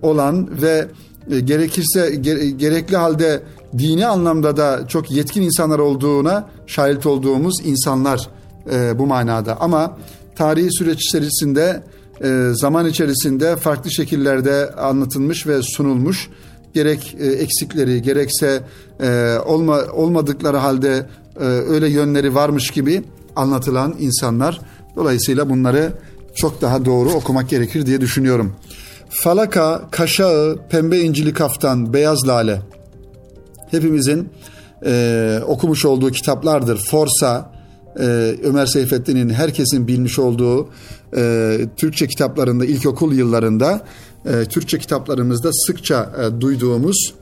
olan 0.02 0.62
ve 0.62 0.86
e, 1.30 1.40
gerekirse 1.40 2.14
ge, 2.14 2.50
gerekli 2.50 2.96
halde 2.96 3.42
dini 3.78 4.06
anlamda 4.06 4.56
da 4.56 4.88
çok 4.88 5.10
yetkin 5.10 5.42
insanlar 5.42 5.78
olduğuna 5.78 6.48
şahit 6.66 7.06
olduğumuz 7.06 7.54
insanlar 7.64 8.28
e, 8.72 8.98
bu 8.98 9.06
manada. 9.06 9.60
Ama 9.60 9.98
tarihi 10.36 10.68
süreç 10.72 10.98
içerisinde 11.08 11.82
e, 12.24 12.50
zaman 12.52 12.86
içerisinde 12.86 13.56
farklı 13.56 13.92
şekillerde 13.92 14.72
anlatılmış 14.72 15.46
ve 15.46 15.62
sunulmuş. 15.62 16.28
Gerek 16.74 17.16
e, 17.20 17.26
eksikleri 17.26 18.02
gerekse 18.02 18.62
e, 19.00 19.36
olma, 19.46 19.82
olmadıkları 19.92 20.56
halde 20.56 21.06
e, 21.40 21.44
öyle 21.44 21.88
yönleri 21.88 22.34
varmış 22.34 22.70
gibi 22.70 23.02
anlatılan 23.36 23.94
insanlar. 23.98 24.60
Dolayısıyla 24.96 25.50
bunları 25.50 25.92
çok 26.34 26.62
daha 26.62 26.84
doğru 26.84 27.10
okumak 27.10 27.48
gerekir 27.48 27.86
diye 27.86 28.00
düşünüyorum. 28.00 28.52
Falaka, 29.10 29.88
Kaşağı, 29.90 30.58
Pembe 30.70 30.98
İncili 30.98 31.32
Kaftan, 31.32 31.92
Beyaz 31.92 32.28
Lale 32.28 32.62
hepimizin 33.70 34.28
e, 34.86 35.40
okumuş 35.46 35.84
olduğu 35.84 36.10
kitaplardır. 36.10 36.84
Forsa, 36.90 37.52
e, 38.00 38.04
Ömer 38.44 38.66
Seyfettin'in 38.66 39.30
herkesin 39.30 39.88
bilmiş 39.88 40.18
olduğu 40.18 40.68
e, 41.16 41.60
Türkçe 41.76 42.06
kitaplarında 42.06 42.64
ilkokul 42.64 43.12
yıllarında 43.12 43.80
e, 44.24 44.44
Türkçe 44.44 44.78
kitaplarımızda 44.78 45.50
sıkça 45.52 46.12
e, 46.22 46.40
duyduğumuz 46.40 47.14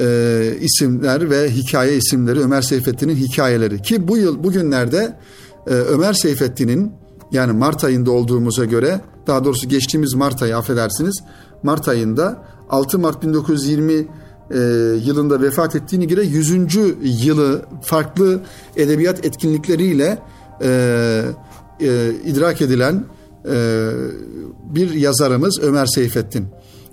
e, 0.00 0.56
isimler 0.60 1.30
ve 1.30 1.50
hikaye 1.50 1.96
isimleri 1.96 2.40
Ömer 2.40 2.62
Seyfettin'in 2.62 3.16
hikayeleri 3.16 3.82
ki 3.82 4.08
bu 4.08 4.16
yıl 4.16 4.44
bugünlerde 4.44 5.16
e, 5.66 5.70
Ömer 5.70 6.12
Seyfettin'in 6.12 6.92
yani 7.32 7.52
Mart 7.52 7.84
ayında 7.84 8.10
olduğumuza 8.10 8.64
göre 8.64 9.00
daha 9.26 9.44
doğrusu 9.44 9.68
geçtiğimiz 9.68 10.14
Mart 10.14 10.42
ayı 10.42 10.56
affedersiniz 10.56 11.22
Mart 11.62 11.88
ayında 11.88 12.44
6 12.70 12.98
Mart 12.98 13.22
1920 13.22 13.92
e, 13.92 14.06
yılında 15.04 15.42
vefat 15.42 15.76
ettiğini 15.76 16.08
göre 16.08 16.22
100. 16.22 16.50
yılı 17.24 17.62
farklı 17.82 18.40
edebiyat 18.76 19.24
etkinlikleriyle 19.24 20.18
e, 20.62 21.22
e, 21.80 22.10
idrak 22.24 22.62
edilen 22.62 23.04
bir 24.74 24.90
yazarımız 24.94 25.58
Ömer 25.62 25.86
Seyfettin. 25.86 26.46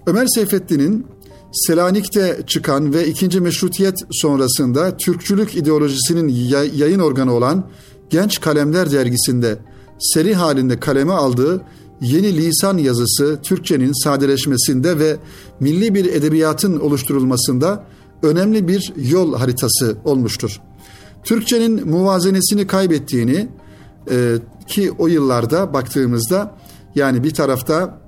Ömer 0.07 0.27
Seyfettin'in 0.27 1.05
Selanik'te 1.51 2.41
çıkan 2.47 2.93
ve 2.93 3.07
ikinci 3.07 3.41
meşrutiyet 3.41 3.95
sonrasında 4.11 4.97
Türkçülük 4.97 5.55
ideolojisinin 5.55 6.27
yayın 6.75 6.99
organı 6.99 7.33
olan 7.33 7.69
Genç 8.09 8.41
Kalemler 8.41 8.91
dergisinde 8.91 9.57
seri 9.99 10.35
halinde 10.35 10.79
kaleme 10.79 11.13
aldığı 11.13 11.61
yeni 12.01 12.37
lisan 12.37 12.77
yazısı 12.77 13.39
Türkçenin 13.43 14.03
sadeleşmesinde 14.03 14.99
ve 14.99 15.17
milli 15.59 15.95
bir 15.95 16.05
edebiyatın 16.05 16.79
oluşturulmasında 16.79 17.83
önemli 18.23 18.67
bir 18.67 18.93
yol 18.95 19.35
haritası 19.35 19.97
olmuştur. 20.05 20.61
Türkçenin 21.23 21.89
muvazenesini 21.89 22.67
kaybettiğini 22.67 23.47
e, 24.11 24.35
ki 24.67 24.91
o 24.97 25.07
yıllarda 25.07 25.73
baktığımızda 25.73 26.55
yani 26.95 27.23
bir 27.23 27.33
tarafta 27.33 28.01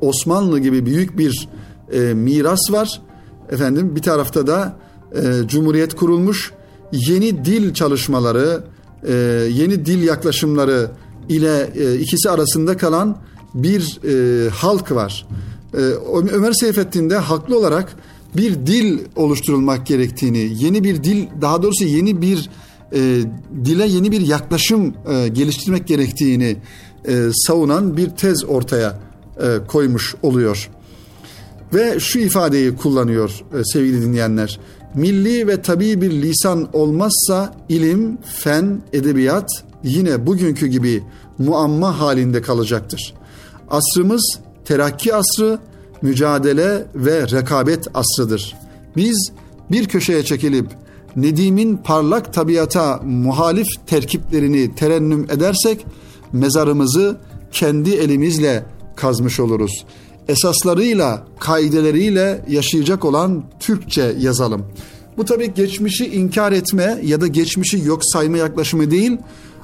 Osmanlı 0.00 0.58
gibi 0.58 0.86
büyük 0.86 1.18
bir 1.18 1.48
e, 1.92 2.00
miras 2.14 2.70
var. 2.70 3.02
Efendim 3.50 3.96
bir 3.96 4.02
tarafta 4.02 4.46
da 4.46 4.76
e, 5.14 5.48
Cumhuriyet 5.48 5.96
kurulmuş. 5.96 6.52
Yeni 6.92 7.44
dil 7.44 7.74
çalışmaları, 7.74 8.64
e, 9.08 9.12
yeni 9.52 9.86
dil 9.86 10.02
yaklaşımları 10.02 10.90
ile 11.28 11.70
e, 11.76 11.94
ikisi 11.94 12.30
arasında 12.30 12.76
kalan 12.76 13.18
bir 13.54 14.00
e, 14.04 14.50
halk 14.50 14.92
var. 14.92 15.26
E, 15.74 15.76
Ömer 16.32 16.52
Seyfettin 16.52 17.10
de 17.10 17.16
haklı 17.16 17.58
olarak 17.58 17.96
bir 18.36 18.54
dil 18.54 18.98
oluşturulmak 19.16 19.86
gerektiğini, 19.86 20.52
yeni 20.64 20.84
bir 20.84 21.04
dil, 21.04 21.26
daha 21.40 21.62
doğrusu 21.62 21.84
yeni 21.84 22.22
bir 22.22 22.50
e, 22.94 23.20
dile 23.64 23.86
yeni 23.86 24.12
bir 24.12 24.20
yaklaşım 24.20 24.94
e, 25.10 25.28
geliştirmek 25.28 25.86
gerektiğini 25.86 26.56
e, 27.08 27.30
savunan 27.46 27.96
bir 27.96 28.10
tez 28.10 28.44
ortaya 28.44 28.98
e, 29.40 29.66
koymuş 29.66 30.14
oluyor. 30.22 30.70
Ve 31.74 32.00
şu 32.00 32.18
ifadeyi 32.18 32.76
kullanıyor 32.76 33.44
e, 33.58 33.64
sevgili 33.64 34.02
dinleyenler. 34.02 34.60
Milli 34.94 35.46
ve 35.46 35.62
tabii 35.62 36.00
bir 36.00 36.10
lisan 36.10 36.68
olmazsa 36.72 37.54
ilim, 37.68 38.18
fen, 38.24 38.82
edebiyat 38.92 39.64
yine 39.82 40.26
bugünkü 40.26 40.66
gibi 40.66 41.02
muamma 41.38 42.00
halinde 42.00 42.42
kalacaktır. 42.42 43.14
Asrımız 43.70 44.38
terakki 44.64 45.14
asrı, 45.14 45.58
mücadele 46.02 46.86
ve 46.94 47.30
rekabet 47.30 47.86
asrıdır. 47.94 48.56
Biz 48.96 49.32
bir 49.70 49.88
köşeye 49.88 50.22
çekilip 50.22 50.66
Nedim'in 51.16 51.76
parlak 51.76 52.32
tabiata 52.32 53.00
muhalif 53.04 53.66
terkiplerini 53.86 54.74
terennüm 54.74 55.26
edersek 55.30 55.86
mezarımızı 56.32 57.16
kendi 57.52 57.90
elimizle 57.90 58.64
kazmış 58.96 59.40
oluruz. 59.40 59.84
Esaslarıyla, 60.28 61.26
kaideleriyle 61.38 62.44
yaşayacak 62.48 63.04
olan 63.04 63.44
Türkçe 63.60 64.14
yazalım. 64.18 64.64
Bu 65.16 65.24
tabii 65.24 65.54
geçmişi 65.54 66.06
inkar 66.06 66.52
etme 66.52 67.00
ya 67.04 67.20
da 67.20 67.26
geçmişi 67.26 67.84
yok 67.84 68.00
sayma 68.02 68.36
yaklaşımı 68.36 68.90
değil. 68.90 69.16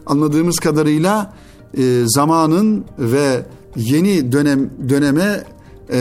Anladığımız 0.06 0.59
kadarıyla 0.59 1.35
e, 1.78 2.02
zamanın 2.06 2.85
ve 2.98 3.46
yeni 3.76 4.32
dönem 4.32 4.70
döneme 4.88 5.44
e, 5.92 5.98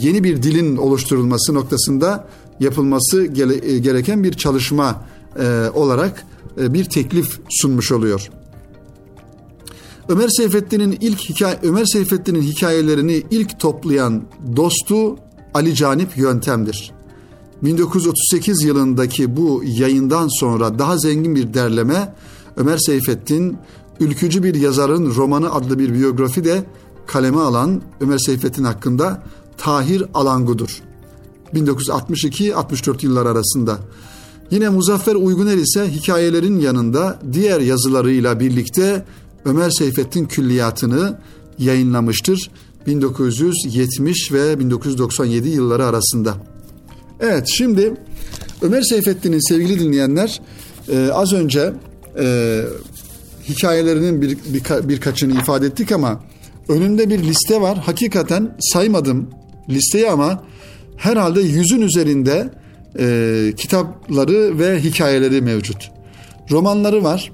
yeni 0.00 0.24
bir 0.24 0.42
dilin 0.42 0.76
oluşturulması 0.76 1.54
noktasında 1.54 2.28
yapılması 2.60 3.22
e, 3.22 3.78
gereken 3.78 4.24
bir 4.24 4.32
çalışma 4.32 5.04
e, 5.38 5.70
olarak 5.74 6.26
e, 6.60 6.74
bir 6.74 6.84
teklif 6.84 7.40
sunmuş 7.50 7.92
oluyor. 7.92 8.30
Ömer 10.08 10.28
Seyfettin'in 10.28 10.98
ilk 11.00 11.18
hikaye 11.20 11.58
Ömer 11.62 11.84
Seyfettin'in 11.84 12.42
hikayelerini 12.42 13.22
ilk 13.30 13.60
toplayan 13.60 14.22
dostu 14.56 15.16
Ali 15.54 15.74
Canip 15.74 16.16
Yöntem'dir. 16.16 16.92
1938 17.62 18.62
yılındaki 18.62 19.36
bu 19.36 19.62
yayından 19.66 20.28
sonra 20.40 20.78
daha 20.78 20.98
zengin 20.98 21.34
bir 21.34 21.54
derleme 21.54 22.14
Ömer 22.56 22.78
Seyfettin 22.78 23.58
ülkücü 24.00 24.42
bir 24.42 24.54
yazarın 24.54 25.14
romanı 25.14 25.54
adlı 25.54 25.78
bir 25.78 25.94
biyografi 25.94 26.44
de 26.44 26.64
kaleme 27.06 27.40
alan 27.40 27.82
Ömer 28.00 28.18
Seyfettin 28.18 28.64
hakkında 28.64 29.22
Tahir 29.58 30.04
Alangu'dur. 30.14 30.82
1962-64 31.54 33.04
yıllar 33.04 33.26
arasında. 33.26 33.78
Yine 34.50 34.68
Muzaffer 34.68 35.14
Uyguner 35.14 35.56
ise 35.56 35.90
hikayelerin 35.92 36.60
yanında 36.60 37.18
diğer 37.32 37.60
yazılarıyla 37.60 38.40
birlikte 38.40 39.04
Ömer 39.44 39.70
Seyfettin 39.70 40.24
külliyatını 40.24 41.18
yayınlamıştır 41.58 42.50
1970 42.86 44.32
ve 44.32 44.58
1997 44.58 45.48
yılları 45.48 45.84
arasında. 45.84 46.34
Evet 47.20 47.48
şimdi 47.48 47.94
Ömer 48.62 48.82
Seyfettin'in 48.82 49.48
sevgili 49.48 49.80
dinleyenler 49.80 50.40
e, 50.88 51.10
az 51.12 51.32
önce 51.32 51.72
e, 52.18 52.64
hikayelerinin 53.48 54.22
bir, 54.22 54.28
bir, 54.28 54.88
birkaçını 54.88 55.32
ifade 55.32 55.66
ettik 55.66 55.92
ama 55.92 56.20
önümde 56.68 57.10
bir 57.10 57.22
liste 57.22 57.60
var. 57.60 57.78
Hakikaten 57.78 58.56
saymadım 58.72 59.30
listeyi 59.68 60.10
ama 60.10 60.44
herhalde 61.00 61.40
yüzün 61.40 61.80
üzerinde 61.80 62.50
e, 62.98 63.52
kitapları 63.56 64.58
ve 64.58 64.80
hikayeleri 64.80 65.40
mevcut. 65.42 65.90
Romanları 66.50 67.04
var. 67.04 67.32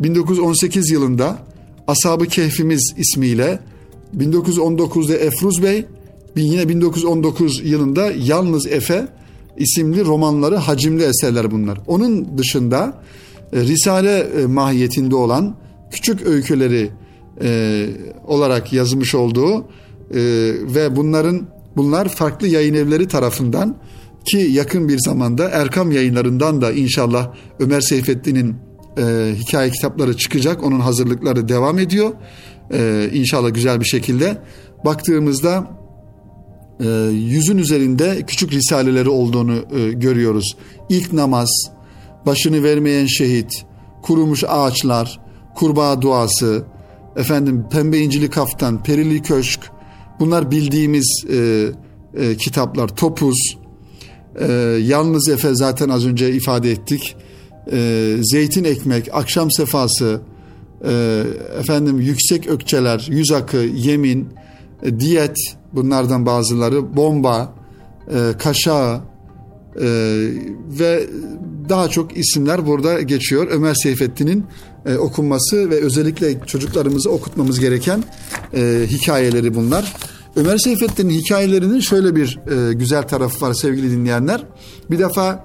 1918 0.00 0.90
yılında 0.90 1.38
Ashab-ı 1.86 2.26
Kehfimiz 2.26 2.94
ismiyle 2.96 3.60
1919'da 4.16 5.16
Efruz 5.16 5.62
Bey 5.62 5.86
yine 6.36 6.68
1919 6.68 7.60
yılında 7.64 8.10
Yalnız 8.10 8.66
Efe 8.66 9.08
isimli 9.56 10.04
romanları 10.04 10.56
hacimli 10.56 11.02
eserler 11.02 11.50
bunlar. 11.50 11.78
Onun 11.86 12.38
dışında 12.38 13.02
e, 13.52 13.60
Risale 13.60 14.18
e, 14.18 14.46
mahiyetinde 14.46 15.16
olan 15.16 15.56
küçük 15.90 16.26
öyküleri 16.26 16.90
e, 17.42 17.86
olarak 18.26 18.72
yazmış 18.72 19.14
olduğu 19.14 19.58
e, 19.58 19.64
ve 20.74 20.96
bunların 20.96 21.57
bunlar 21.78 22.08
farklı 22.08 22.46
yayın 22.46 22.74
evleri 22.74 23.08
tarafından 23.08 23.76
ki 24.24 24.36
yakın 24.36 24.88
bir 24.88 24.98
zamanda 24.98 25.48
Erkam 25.48 25.92
yayınlarından 25.92 26.60
da 26.60 26.72
inşallah 26.72 27.34
Ömer 27.60 27.80
Seyfettin'in 27.80 28.56
e, 28.98 29.34
hikaye 29.34 29.70
kitapları 29.70 30.16
çıkacak. 30.16 30.64
Onun 30.64 30.80
hazırlıkları 30.80 31.48
devam 31.48 31.78
ediyor. 31.78 32.10
E, 32.72 33.10
inşallah 33.12 33.54
güzel 33.54 33.80
bir 33.80 33.84
şekilde. 33.84 34.38
Baktığımızda 34.84 35.70
e, 36.80 36.88
yüzün 37.12 37.58
üzerinde 37.58 38.22
küçük 38.26 38.52
risaleleri 38.52 39.08
olduğunu 39.08 39.64
e, 39.76 39.92
görüyoruz. 39.92 40.56
İlk 40.88 41.12
namaz, 41.12 41.48
başını 42.26 42.62
vermeyen 42.62 43.06
şehit, 43.06 43.64
kurumuş 44.02 44.44
ağaçlar, 44.48 45.20
kurbağa 45.54 46.02
duası, 46.02 46.64
efendim 47.16 47.64
pembe 47.70 47.98
incili 47.98 48.30
kaftan, 48.30 48.82
perili 48.82 49.22
köşk, 49.22 49.60
bunlar 50.20 50.50
bildiğimiz 50.50 51.24
e, 51.30 51.66
e, 52.14 52.36
kitaplar. 52.36 52.88
Topuz, 52.88 53.58
e, 54.40 54.52
Yalnız 54.82 55.28
Efe 55.28 55.54
zaten 55.54 55.88
az 55.88 56.06
önce 56.06 56.32
ifade 56.32 56.70
ettik 56.70 57.16
e, 57.72 58.16
zeytin 58.22 58.64
ekmek, 58.64 59.08
akşam 59.12 59.50
sefası, 59.50 60.20
e, 60.84 61.22
efendim 61.60 62.00
yüksek 62.00 62.46
ökçeler, 62.46 63.06
yüz 63.10 63.32
akı, 63.32 63.56
yemin, 63.56 64.28
e, 64.82 65.00
diyet 65.00 65.36
bunlardan 65.72 66.26
bazıları, 66.26 66.96
bomba, 66.96 67.54
e, 68.10 68.38
kaşağı 68.38 69.00
e, 69.80 69.88
ve 70.78 71.06
daha 71.68 71.88
çok 71.88 72.16
isimler 72.16 72.66
burada 72.66 73.00
geçiyor. 73.00 73.48
Ömer 73.50 73.74
Seyfettin'in 73.74 74.44
e, 74.88 74.98
okunması 74.98 75.70
ve 75.70 75.80
özellikle 75.80 76.40
çocuklarımızı 76.46 77.10
okutmamız 77.10 77.60
gereken 77.60 78.04
e, 78.54 78.86
hikayeleri 78.86 79.54
bunlar. 79.54 79.94
Ömer 80.36 80.58
Seyfettin'in 80.58 81.10
hikayelerinin 81.10 81.80
şöyle 81.80 82.16
bir 82.16 82.38
e, 82.50 82.72
güzel 82.72 83.08
tarafı 83.08 83.46
var 83.46 83.54
sevgili 83.54 83.90
dinleyenler. 83.90 84.44
Bir 84.90 84.98
defa 84.98 85.44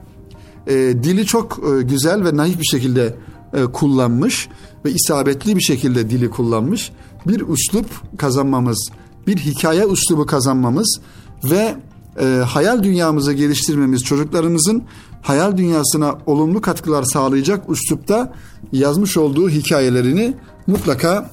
e, 0.67 0.73
dili 1.03 1.25
çok 1.25 1.59
e, 1.59 1.83
güzel 1.83 2.25
ve 2.25 2.37
naif 2.37 2.59
bir 2.59 2.65
şekilde 2.65 3.15
e, 3.53 3.63
kullanmış 3.63 4.49
ve 4.85 4.91
isabetli 4.91 5.55
bir 5.55 5.61
şekilde 5.61 6.09
dili 6.09 6.29
kullanmış. 6.29 6.91
Bir 7.27 7.47
üslup 7.47 8.17
kazanmamız, 8.17 8.89
bir 9.27 9.37
hikaye 9.37 9.85
üslubu 9.85 10.25
kazanmamız 10.25 10.99
ve 11.43 11.75
e, 12.19 12.25
hayal 12.25 12.83
dünyamızı 12.83 13.33
geliştirmemiz, 13.33 14.03
çocuklarımızın 14.03 14.83
hayal 15.21 15.57
dünyasına 15.57 16.17
olumlu 16.25 16.61
katkılar 16.61 17.03
sağlayacak 17.03 17.69
üslupta 17.69 18.33
yazmış 18.71 19.17
olduğu 19.17 19.49
hikayelerini 19.49 20.33
mutlaka 20.67 21.29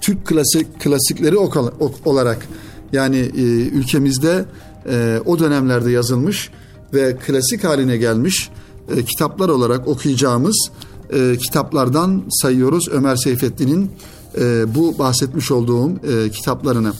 Türk 0.00 0.26
klasik 0.26 0.80
klasikleri 0.80 1.36
olarak 2.04 2.48
yani 2.92 3.16
e, 3.16 3.42
ülkemizde 3.68 4.44
e, 4.88 5.20
o 5.24 5.38
dönemlerde 5.38 5.90
yazılmış 5.90 6.50
ve 6.94 7.16
klasik 7.16 7.64
haline 7.64 7.96
gelmiş 7.96 8.50
e, 8.96 9.04
kitaplar 9.04 9.48
olarak 9.48 9.88
okuyacağımız 9.88 10.70
e, 11.12 11.36
kitaplardan 11.36 12.22
sayıyoruz 12.28 12.88
Ömer 12.88 13.16
Seyfettin'in 13.16 13.90
e, 14.38 14.74
bu 14.74 14.98
bahsetmiş 14.98 15.50
olduğum 15.50 15.90
e, 15.90 16.30
kitaplarını. 16.30 16.92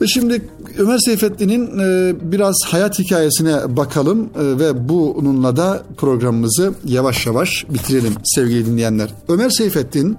Ve 0.00 0.06
şimdi 0.06 0.48
Ömer 0.78 0.98
Seyfettin'in 0.98 1.78
e, 1.78 2.14
biraz 2.32 2.54
hayat 2.66 2.98
hikayesine 2.98 3.76
bakalım 3.76 4.20
e, 4.20 4.58
ve 4.58 4.88
bununla 4.88 5.56
da 5.56 5.82
programımızı 5.96 6.74
yavaş 6.84 7.26
yavaş 7.26 7.66
bitirelim 7.70 8.12
sevgili 8.24 8.66
dinleyenler. 8.66 9.14
Ömer 9.28 9.50
Seyfettin 9.50 10.18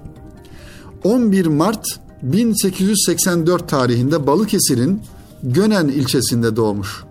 11 1.04 1.46
Mart 1.46 1.86
1884 2.22 3.68
tarihinde 3.68 4.26
Balıkesir'in 4.26 5.02
Gönen 5.42 5.88
ilçesinde 5.88 6.56
doğmuş. 6.56 7.04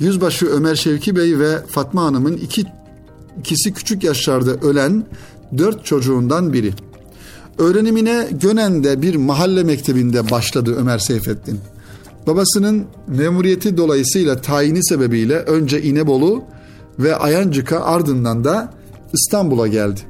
Yüzbaşı 0.00 0.46
Ömer 0.46 0.74
Şevki 0.74 1.16
Bey 1.16 1.38
ve 1.38 1.66
Fatma 1.66 2.04
Hanım'ın 2.04 2.36
iki, 2.36 2.64
ikisi 3.38 3.72
küçük 3.72 4.04
yaşlarda 4.04 4.50
ölen 4.50 5.04
dört 5.58 5.84
çocuğundan 5.84 6.52
biri. 6.52 6.72
Öğrenimine 7.58 8.28
Gönen'de 8.30 9.02
bir 9.02 9.14
mahalle 9.14 9.62
mektebinde 9.62 10.30
başladı 10.30 10.74
Ömer 10.78 10.98
Seyfettin. 10.98 11.60
Babasının 12.26 12.84
memuriyeti 13.06 13.76
dolayısıyla 13.76 14.40
tayini 14.40 14.84
sebebiyle 14.84 15.38
önce 15.38 15.82
İnebolu 15.82 16.42
ve 16.98 17.16
Ayancık'a 17.16 17.80
ardından 17.80 18.44
da 18.44 18.72
İstanbul'a 19.12 19.66
geldi. 19.66 20.00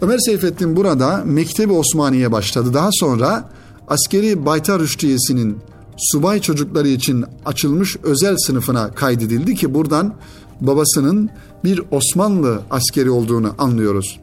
Ömer 0.00 0.18
Seyfettin 0.18 0.76
burada 0.76 1.22
Mektebi 1.24 1.72
Osmaniye 1.72 2.32
başladı. 2.32 2.74
Daha 2.74 2.88
sonra 2.92 3.50
askeri 3.88 4.46
Baytar 4.46 4.80
Rüştiyesi'nin 4.80 5.58
subay 5.98 6.40
çocukları 6.40 6.88
için 6.88 7.24
açılmış 7.44 7.96
özel 8.02 8.36
sınıfına 8.38 8.90
kaydedildi 8.90 9.54
ki 9.54 9.74
buradan 9.74 10.14
babasının 10.60 11.30
bir 11.64 11.82
Osmanlı 11.90 12.60
askeri 12.70 13.10
olduğunu 13.10 13.54
anlıyoruz. 13.58 14.20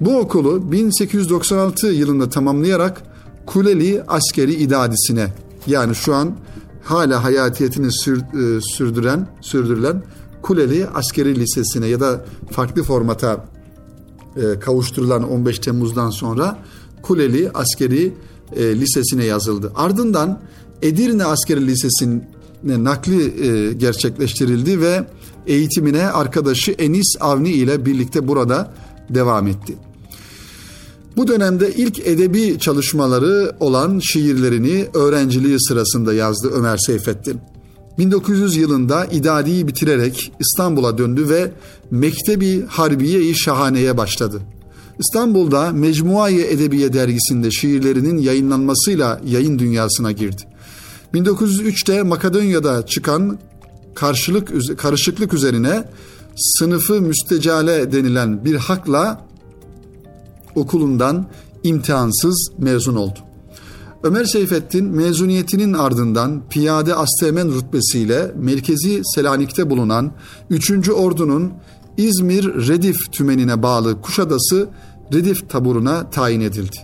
Bu 0.00 0.18
okulu 0.18 0.72
1896 0.72 1.86
yılında 1.86 2.28
tamamlayarak 2.28 3.02
Kuleli 3.46 4.02
Askeri 4.08 4.54
İdadisi'ne 4.54 5.32
yani 5.68 5.94
şu 5.94 6.14
an 6.14 6.36
hala 6.82 7.24
hayatiyetini 7.24 7.92
sür, 7.92 8.18
e, 8.18 8.60
sürdüren 8.60 9.28
sürdürülen 9.40 10.02
Kuleli 10.42 10.86
Askeri 10.86 11.40
Lisesi'ne 11.40 11.86
ya 11.86 12.00
da 12.00 12.24
farklı 12.50 12.82
formata 12.82 13.44
e, 14.36 14.58
kavuşturulan 14.60 15.30
15 15.30 15.58
Temmuz'dan 15.58 16.10
sonra 16.10 16.58
Kuleli 17.02 17.50
Askeri 17.54 18.14
e, 18.56 18.80
Lisesi'ne 18.80 19.24
yazıldı. 19.24 19.72
Ardından 19.74 20.40
Edirne 20.82 21.24
Askeri 21.24 21.66
Lisesi'ne 21.66 22.84
nakli 22.84 23.46
e, 23.46 23.72
gerçekleştirildi 23.72 24.80
ve 24.80 25.06
eğitimine 25.46 26.06
arkadaşı 26.06 26.70
Enis 26.70 27.16
Avni 27.20 27.50
ile 27.50 27.86
birlikte 27.86 28.28
burada 28.28 28.72
devam 29.10 29.46
etti. 29.46 29.76
Bu 31.16 31.28
dönemde 31.28 31.72
ilk 31.74 31.98
edebi 32.06 32.58
çalışmaları 32.58 33.56
olan 33.60 33.98
şiirlerini 33.98 34.86
öğrenciliği 34.94 35.56
sırasında 35.60 36.14
yazdı 36.14 36.50
Ömer 36.54 36.76
Seyfettin. 36.76 37.40
1900 37.98 38.56
yılında 38.56 39.04
idadiyi 39.04 39.68
bitirerek 39.68 40.32
İstanbul'a 40.40 40.98
döndü 40.98 41.28
ve 41.28 41.52
Mektebi 41.90 42.66
Harbiye-i 42.66 43.34
Şahane'ye 43.34 43.96
başladı. 43.96 44.40
İstanbul'da 44.98 45.72
Mecmuayı 45.72 46.44
Edebiye 46.44 46.92
dergisinde 46.92 47.50
şiirlerinin 47.50 48.18
yayınlanmasıyla 48.18 49.20
yayın 49.26 49.58
dünyasına 49.58 50.12
girdi. 50.12 50.42
1903'te 51.14 52.02
Makedonya'da 52.02 52.86
çıkan 52.86 53.38
karşılık 53.94 54.78
karışıklık 54.78 55.34
üzerine 55.34 55.84
sınıfı 56.36 57.00
müstecale 57.00 57.92
denilen 57.92 58.44
bir 58.44 58.54
hakla 58.54 59.27
okulundan 60.54 61.26
imtihansız 61.62 62.50
mezun 62.58 62.96
oldu. 62.96 63.18
Ömer 64.02 64.24
Seyfettin 64.24 64.84
mezuniyetinin 64.84 65.72
ardından 65.72 66.48
piyade 66.48 66.94
asteğmen 66.94 67.54
rütbesiyle 67.54 68.32
Merkezi 68.36 69.02
Selanik'te 69.14 69.70
bulunan 69.70 70.12
3. 70.50 70.90
Ordu'nun 70.90 71.52
İzmir 71.96 72.68
Redif 72.68 73.12
tümenine 73.12 73.62
bağlı 73.62 74.00
Kuşadası 74.00 74.68
Redif 75.14 75.50
taburuna 75.50 76.10
tayin 76.10 76.40
edildi. 76.40 76.76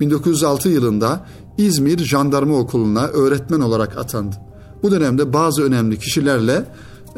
1906 0.00 0.68
yılında 0.68 1.26
İzmir 1.58 1.98
Jandarma 1.98 2.58
Okulu'na 2.58 3.06
öğretmen 3.06 3.60
olarak 3.60 3.98
atandı. 3.98 4.36
Bu 4.82 4.90
dönemde 4.90 5.32
bazı 5.32 5.62
önemli 5.62 5.98
kişilerle 5.98 6.64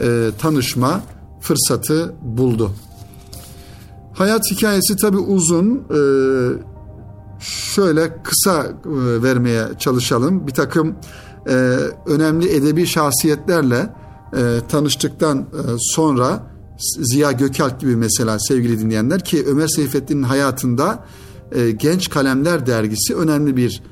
e, 0.00 0.31
tanışma 0.38 1.00
fırsatı 1.40 2.14
buldu. 2.22 2.70
Hayat 4.20 4.50
hikayesi 4.50 4.96
tabi 4.96 5.16
uzun. 5.16 5.76
E, 5.76 6.00
şöyle 7.74 8.22
kısa 8.22 8.64
e, 8.64 8.72
vermeye 9.22 9.64
çalışalım. 9.78 10.46
Bir 10.46 10.52
takım 10.52 10.96
e, 11.46 11.52
önemli 12.06 12.48
edebi 12.48 12.87
şahsiyetlerle 12.87 13.94
e, 14.37 14.61
tanıştıktan 14.68 15.46
sonra 15.78 16.42
Ziya 17.00 17.33
Gökalp 17.33 17.80
gibi 17.80 17.96
mesela 17.96 18.38
sevgili 18.38 18.80
dinleyenler 18.80 19.24
ki 19.24 19.44
Ömer 19.46 19.68
Seyfettin'in 19.68 20.22
hayatında 20.22 21.04
Genç 21.76 22.11
Kalemler 22.11 22.66
dergisi 22.66 23.16
önemli 23.16 23.56
bir 23.56 23.83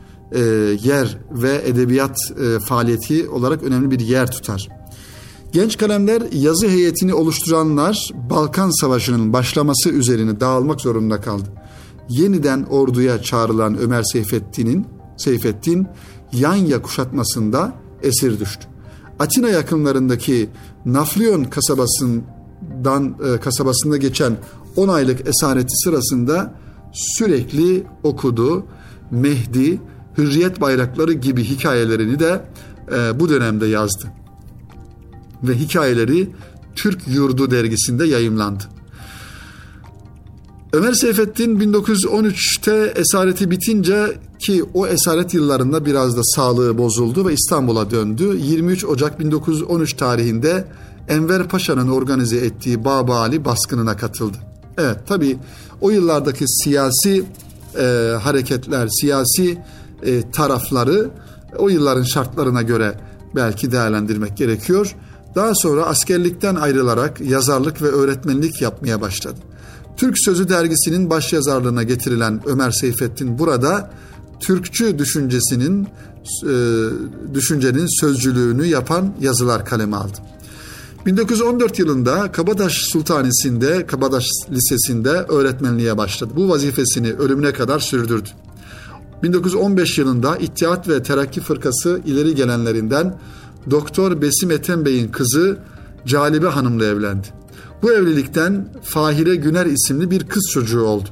yer 0.84 1.18
ve 1.30 1.62
edebiyat 1.64 2.16
faaliyeti 2.66 3.28
olarak 3.28 3.62
önemli 3.62 3.90
bir 3.90 4.00
yer 4.00 4.30
tutar. 4.30 4.77
Genç 5.52 5.76
kalemler 5.76 6.22
yazı 6.32 6.68
heyetini 6.68 7.14
oluşturanlar 7.14 8.10
Balkan 8.30 8.80
Savaşı'nın 8.80 9.32
başlaması 9.32 9.90
üzerine 9.90 10.40
dağılmak 10.40 10.80
zorunda 10.80 11.20
kaldı. 11.20 11.48
Yeniden 12.08 12.62
orduya 12.62 13.22
çağrılan 13.22 13.78
Ömer 13.78 14.02
Seyfettin'in 14.02 14.86
Seyfettin 15.16 15.86
Yanya 16.32 16.82
kuşatmasında 16.82 17.72
esir 18.02 18.40
düştü. 18.40 18.66
Atina 19.18 19.48
yakınlarındaki 19.48 20.50
Naflion 20.86 21.44
kasabasından 21.44 23.16
e, 23.34 23.40
kasabasında 23.40 23.96
geçen 23.96 24.36
10 24.76 24.88
aylık 24.88 25.28
esareti 25.28 25.76
sırasında 25.84 26.54
sürekli 26.92 27.86
okudu. 28.02 28.66
Mehdi, 29.10 29.80
Hürriyet 30.18 30.60
bayrakları 30.60 31.12
gibi 31.12 31.44
hikayelerini 31.44 32.20
de 32.20 32.44
e, 32.92 33.20
bu 33.20 33.28
dönemde 33.28 33.66
yazdı. 33.66 34.12
Ve 35.42 35.54
hikayeleri 35.54 36.30
Türk 36.76 37.08
Yurdu 37.08 37.50
dergisinde 37.50 38.06
yayımlandı. 38.06 38.64
Ömer 40.72 40.92
Seyfettin 40.92 41.60
1913'te 41.60 42.92
esareti 43.00 43.50
bitince 43.50 44.18
ki 44.38 44.64
o 44.74 44.86
esaret 44.86 45.34
yıllarında 45.34 45.86
biraz 45.86 46.16
da 46.16 46.20
sağlığı 46.24 46.78
bozuldu 46.78 47.26
ve 47.26 47.32
İstanbul'a 47.32 47.90
döndü. 47.90 48.38
23 48.42 48.84
Ocak 48.84 49.20
1913 49.20 49.92
tarihinde 49.92 50.64
Enver 51.08 51.48
Paşa'nın 51.48 51.88
organize 51.88 52.36
ettiği 52.36 52.84
Babali 52.84 53.44
baskınına 53.44 53.96
katıldı. 53.96 54.36
Evet 54.78 54.96
tabi 55.06 55.38
o 55.80 55.90
yıllardaki 55.90 56.44
siyasi 56.48 57.24
e, 57.78 57.84
hareketler, 58.22 58.88
siyasi 59.00 59.58
e, 60.02 60.30
tarafları 60.30 61.10
o 61.58 61.68
yılların 61.68 62.02
şartlarına 62.02 62.62
göre 62.62 63.00
belki 63.34 63.72
değerlendirmek 63.72 64.36
gerekiyor. 64.36 64.94
Daha 65.38 65.52
sonra 65.54 65.86
askerlikten 65.86 66.54
ayrılarak 66.54 67.20
yazarlık 67.20 67.82
ve 67.82 67.86
öğretmenlik 67.86 68.62
yapmaya 68.62 69.00
başladı. 69.00 69.36
Türk 69.96 70.14
Sözü 70.18 70.48
dergisinin 70.48 71.10
başyazarlığına 71.10 71.82
getirilen 71.82 72.40
Ömer 72.46 72.70
Seyfettin 72.70 73.38
burada 73.38 73.90
Türkçü 74.40 74.98
düşüncesinin 74.98 75.86
e, 76.44 76.54
düşüncenin 77.34 78.00
sözcülüğünü 78.00 78.66
yapan 78.66 79.14
yazılar 79.20 79.66
kaleme 79.66 79.96
aldı. 79.96 80.18
1914 81.06 81.78
yılında 81.78 82.32
Kabataş 82.32 82.72
Sultanisi'nde, 82.72 83.86
Kabataş 83.86 84.26
Lisesi'nde 84.50 85.10
öğretmenliğe 85.10 85.98
başladı. 85.98 86.32
Bu 86.36 86.48
vazifesini 86.48 87.12
ölümüne 87.12 87.52
kadar 87.52 87.80
sürdürdü. 87.80 88.28
1915 89.22 89.98
yılında 89.98 90.36
İttihat 90.36 90.88
ve 90.88 91.02
Terakki 91.02 91.40
Fırkası 91.40 92.00
ileri 92.06 92.34
gelenlerinden 92.34 93.18
Doktor 93.70 94.22
Besim 94.22 94.50
Ethem 94.50 94.84
Bey'in 94.84 95.08
kızı 95.08 95.58
Calibe 96.06 96.46
Hanım'la 96.46 96.84
evlendi. 96.84 97.26
Bu 97.82 97.92
evlilikten 97.92 98.68
Fahire 98.82 99.36
Güner 99.36 99.66
isimli 99.66 100.10
bir 100.10 100.28
kız 100.28 100.50
çocuğu 100.52 100.82
oldu. 100.82 101.08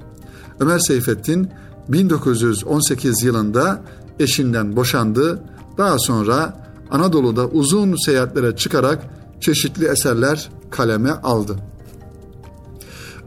Ömer 0.60 0.78
Seyfettin 0.78 1.50
1918 1.88 3.22
yılında 3.22 3.82
eşinden 4.20 4.76
boşandı. 4.76 5.40
Daha 5.78 5.98
sonra 5.98 6.66
Anadolu'da 6.90 7.48
uzun 7.48 8.04
seyahatlere 8.06 8.56
çıkarak 8.56 9.02
çeşitli 9.40 9.86
eserler 9.86 10.50
kaleme 10.70 11.10
aldı. 11.10 11.56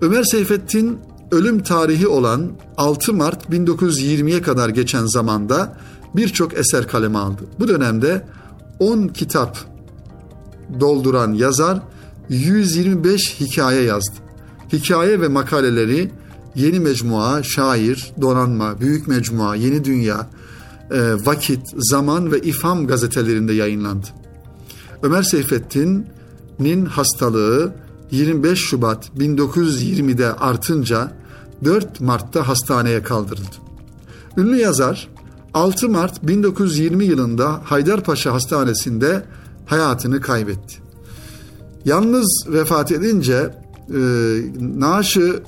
Ömer 0.02 0.24
Seyfettin 0.24 1.00
ölüm 1.32 1.64
tarihi 1.64 2.08
olan 2.08 2.52
6 2.78 3.14
Mart 3.14 3.50
1920'ye 3.50 4.42
kadar 4.42 4.70
geçen 4.70 5.06
zamanda 5.06 5.78
birçok 6.16 6.54
eser 6.54 6.88
kaleme 6.88 7.18
aldı. 7.18 7.42
Bu 7.60 7.68
dönemde 7.68 8.26
10 8.80 9.08
kitap 9.08 9.58
dolduran 10.80 11.34
yazar 11.34 11.82
125 12.30 13.40
hikaye 13.40 13.82
yazdı. 13.82 14.16
Hikaye 14.74 15.22
ve 15.22 15.28
makaleleri 15.28 16.12
Yeni 16.56 16.80
Mecmua, 16.80 17.44
Şair, 17.44 18.12
Donanma, 18.22 18.80
Büyük 18.80 19.08
Mecmua, 19.08 19.56
Yeni 19.56 19.86
Dünya, 19.86 20.28
e, 20.92 21.14
Vakit, 21.26 21.62
Zaman 21.78 22.32
ve 22.32 22.40
İfham 22.40 22.88
gazetelerinde 22.88 23.54
yayınlandı. 23.54 24.08
Ömer 25.04 25.24
Seyfettin'in 25.24 26.86
hastalığı 26.86 27.74
25 28.12 28.60
Şubat 28.60 29.10
1920'de 29.18 30.34
artınca 30.34 31.12
4 31.64 32.02
Mart'ta 32.02 32.48
hastaneye 32.48 33.04
kaldırıldı. 33.04 33.56
Ünlü 34.38 34.58
yazar 34.58 35.08
6 35.54 35.90
Mart 35.90 36.28
1920 36.28 37.06
yılında 37.06 37.62
Haydarpaşa 37.64 38.34
Hastanesi'nde 38.34 39.24
hayatını 39.66 40.22
kaybetti. 40.22 40.76
Yalnız 41.86 42.46
vefat 42.48 42.92
edince 42.92 43.56
e, 43.90 44.00
naaşı 44.60 45.44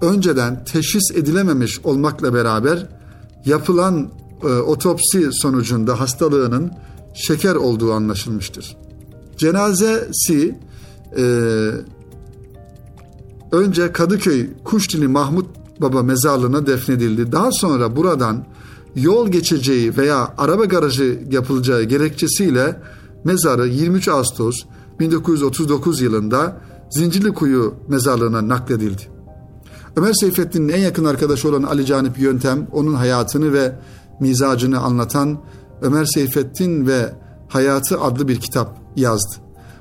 önceden 0.00 0.64
teşhis 0.64 1.10
edilememiş 1.10 1.80
olmakla 1.84 2.34
beraber 2.34 2.86
yapılan 3.44 4.10
e, 4.42 4.46
otopsi 4.46 5.28
sonucunda 5.32 6.00
hastalığının 6.00 6.72
şeker 7.14 7.54
olduğu 7.54 7.92
anlaşılmıştır. 7.92 8.76
Cenazesi 9.36 10.58
e, 11.16 11.24
önce 13.52 13.92
Kadıköy 13.92 14.48
Kuşdili 14.64 15.08
Mahmut 15.08 15.46
Baba 15.80 16.02
mezarlığına 16.02 16.66
defnedildi. 16.66 17.32
Daha 17.32 17.52
sonra 17.52 17.96
buradan 17.96 18.44
yol 18.96 19.28
geçeceği 19.28 19.96
veya 19.96 20.34
araba 20.38 20.64
garajı 20.64 21.22
yapılacağı 21.30 21.82
gerekçesiyle 21.82 22.80
mezarı 23.24 23.68
23 23.68 24.08
Ağustos 24.08 24.56
1939 25.00 26.00
yılında 26.00 26.60
Zincirlikuyu 26.90 27.74
mezarlığına 27.88 28.48
nakledildi. 28.48 29.02
Ömer 29.96 30.12
Seyfettin'in 30.12 30.68
en 30.68 30.78
yakın 30.78 31.04
arkadaşı 31.04 31.48
olan 31.48 31.62
Ali 31.62 31.86
Canip 31.86 32.18
Yöntem, 32.18 32.68
onun 32.72 32.94
hayatını 32.94 33.52
ve 33.52 33.72
mizacını 34.20 34.80
anlatan 34.80 35.40
Ömer 35.82 36.04
Seyfettin 36.04 36.86
ve 36.86 37.12
Hayatı 37.48 38.00
adlı 38.00 38.28
bir 38.28 38.40
kitap 38.40 38.78
yazdı. 38.96 39.36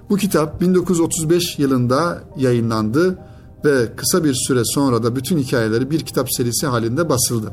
Bu 0.10 0.18
kitap 0.18 0.62
1935 0.62 1.60
yılında 1.60 2.24
yayınlandı 2.38 3.20
ve 3.66 3.96
kısa 3.96 4.24
bir 4.24 4.34
süre 4.34 4.62
sonra 4.66 5.04
da 5.04 5.16
bütün 5.16 5.38
hikayeleri 5.38 5.92
bir 5.92 6.00
kitap 6.00 6.28
serisi 6.32 6.68
halinde 6.68 7.10
basıldı. 7.10 7.52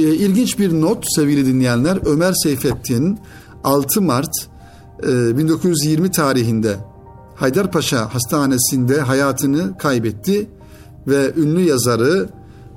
E, 0.00 0.14
ilginç 0.14 0.58
bir 0.58 0.80
not 0.80 1.04
sevgili 1.08 1.46
dinleyenler 1.46 1.98
Ömer 2.06 2.32
Seyfettin 2.32 3.18
6 3.64 4.02
Mart 4.02 4.48
e, 5.02 5.38
1920 5.38 6.10
tarihinde 6.10 6.76
Haydarpaşa 7.34 8.14
Hastanesi'nde 8.14 9.00
hayatını 9.00 9.78
kaybetti 9.78 10.50
ve 11.06 11.32
ünlü 11.36 11.60
yazarı 11.60 12.28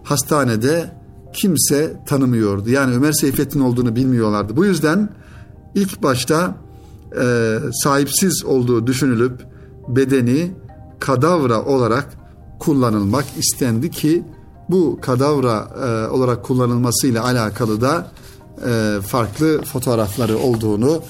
hastanede 0.04 0.92
kimse 1.34 1.94
tanımıyordu. 2.06 2.70
Yani 2.70 2.96
Ömer 2.96 3.12
Seyfettin 3.12 3.60
olduğunu 3.60 3.96
bilmiyorlardı. 3.96 4.56
Bu 4.56 4.66
yüzden 4.66 5.10
ilk 5.76 6.04
başta 6.04 6.56
e, 7.22 7.58
sahipsiz 7.84 8.46
olduğu 8.46 8.88
düşünülüp 8.88 9.46
bedeni 9.88 10.52
kadavra 11.00 11.66
olarak 11.66 12.10
kullanılmak 12.60 13.26
istendi 13.38 13.92
ki 13.92 14.24
bu 14.70 15.00
kadavra 15.02 15.68
e, 15.86 16.12
olarak 16.12 16.44
kullanılmasıyla 16.44 17.24
alakalı 17.24 17.82
da 17.82 18.12
e, 18.68 19.02
farklı 19.02 19.62
fotoğrafları 19.62 20.38
olduğunu 20.38 21.02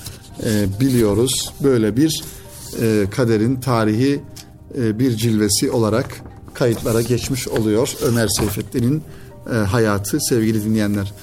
e, 0.44 0.80
biliyoruz. 0.80 1.54
Böyle 1.64 1.98
bir 1.98 2.24
e, 2.82 3.06
kaderin 3.12 3.56
tarihi 3.56 4.22
e, 4.78 5.00
bir 5.00 5.18
cilvesi 5.18 5.72
olarak 5.72 6.22
kayıtlara 6.54 7.02
geçmiş 7.02 7.48
oluyor 7.48 7.96
Ömer 8.06 8.28
Seyfettin'in 8.28 9.04
e, 9.52 9.56
hayatı 9.56 10.18
sevgili 10.30 10.66
dinleyenler. 10.66 11.14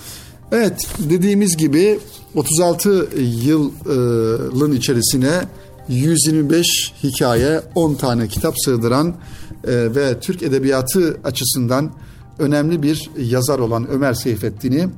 Evet 0.53 0.87
dediğimiz 0.99 1.57
gibi 1.57 1.99
36 2.35 3.09
yılın 3.47 4.73
içerisine 4.73 5.41
125 5.89 6.93
hikaye 7.03 7.61
10 7.75 7.95
tane 7.95 8.29
kitap 8.29 8.55
sığdıran 8.65 9.15
e, 9.65 9.95
ve 9.95 10.21
Türk 10.21 10.43
edebiyatı 10.43 11.21
açısından 11.25 11.91
önemli 12.41 12.83
bir 12.83 13.11
yazar 13.19 13.59
olan 13.59 13.89
Ömer 13.91 14.15
Seyfettin'i 14.15 14.89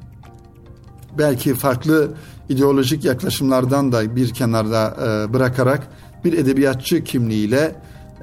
belki 1.19 1.55
farklı 1.55 2.11
ideolojik 2.49 3.05
yaklaşımlardan 3.05 3.93
da 3.93 4.17
bir 4.17 4.35
kenarda 4.35 4.97
e, 5.01 5.33
bırakarak 5.33 5.89
bir 6.25 6.33
edebiyatçı 6.33 7.05
kimliğiyle 7.05 7.77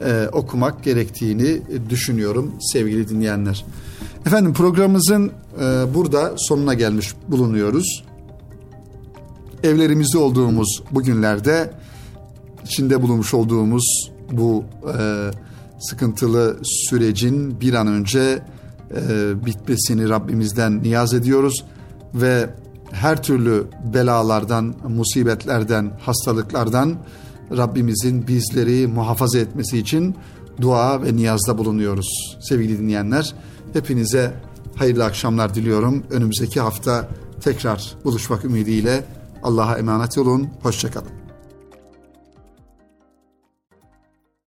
e, 0.06 0.28
okumak 0.32 0.84
gerektiğini 0.84 1.62
düşünüyorum 1.90 2.54
sevgili 2.74 3.10
dinleyenler. 3.10 3.66
Efendim 4.26 4.54
programımızın 4.54 5.32
e, 5.62 5.94
burada 5.94 6.34
sonuna 6.38 6.74
gelmiş 6.74 7.14
bulunuyoruz. 7.28 8.04
Evlerimizde 9.64 10.18
olduğumuz 10.18 10.84
bu 10.92 11.04
günlerde 11.04 11.74
içinde 12.66 13.02
bulunmuş 13.02 13.34
olduğumuz 13.34 14.12
bu 14.32 14.64
e, 15.00 15.32
sıkıntılı 15.80 16.58
sürecin 16.64 17.62
bir 17.62 17.74
an 17.74 17.88
önce 17.88 18.40
e, 18.96 19.46
bitmesini 19.46 20.10
Rabbimizden 20.10 20.84
niyaz 20.84 21.14
ediyoruz 21.14 21.66
ve 22.14 22.50
her 22.92 23.24
türlü 23.24 23.68
belalardan, 23.94 24.76
musibetlerden, 24.88 25.92
hastalıklardan 26.00 26.98
Rabbimizin 27.58 28.28
bizleri 28.28 28.88
muhafaza 28.88 29.40
etmesi 29.40 29.78
için 29.78 30.16
dua 30.62 31.04
ve 31.04 31.16
niyazda 31.16 31.58
bulunuyoruz. 31.58 32.38
Sevgili 32.42 32.80
dinleyenler, 32.80 33.34
hepinize 33.74 34.34
hayırlı 34.76 35.06
akşamlar 35.06 35.56
diliyorum. 35.56 36.04
Önümüzdeki 36.10 36.60
hafta 36.60 37.08
tekrar 37.42 37.96
buluşmak 38.04 38.46
ümidiyle 38.46 39.04
Allah'a 39.44 39.78
emanet 39.78 40.18
olun. 40.18 40.48
Hoşçakalın. 40.62 41.19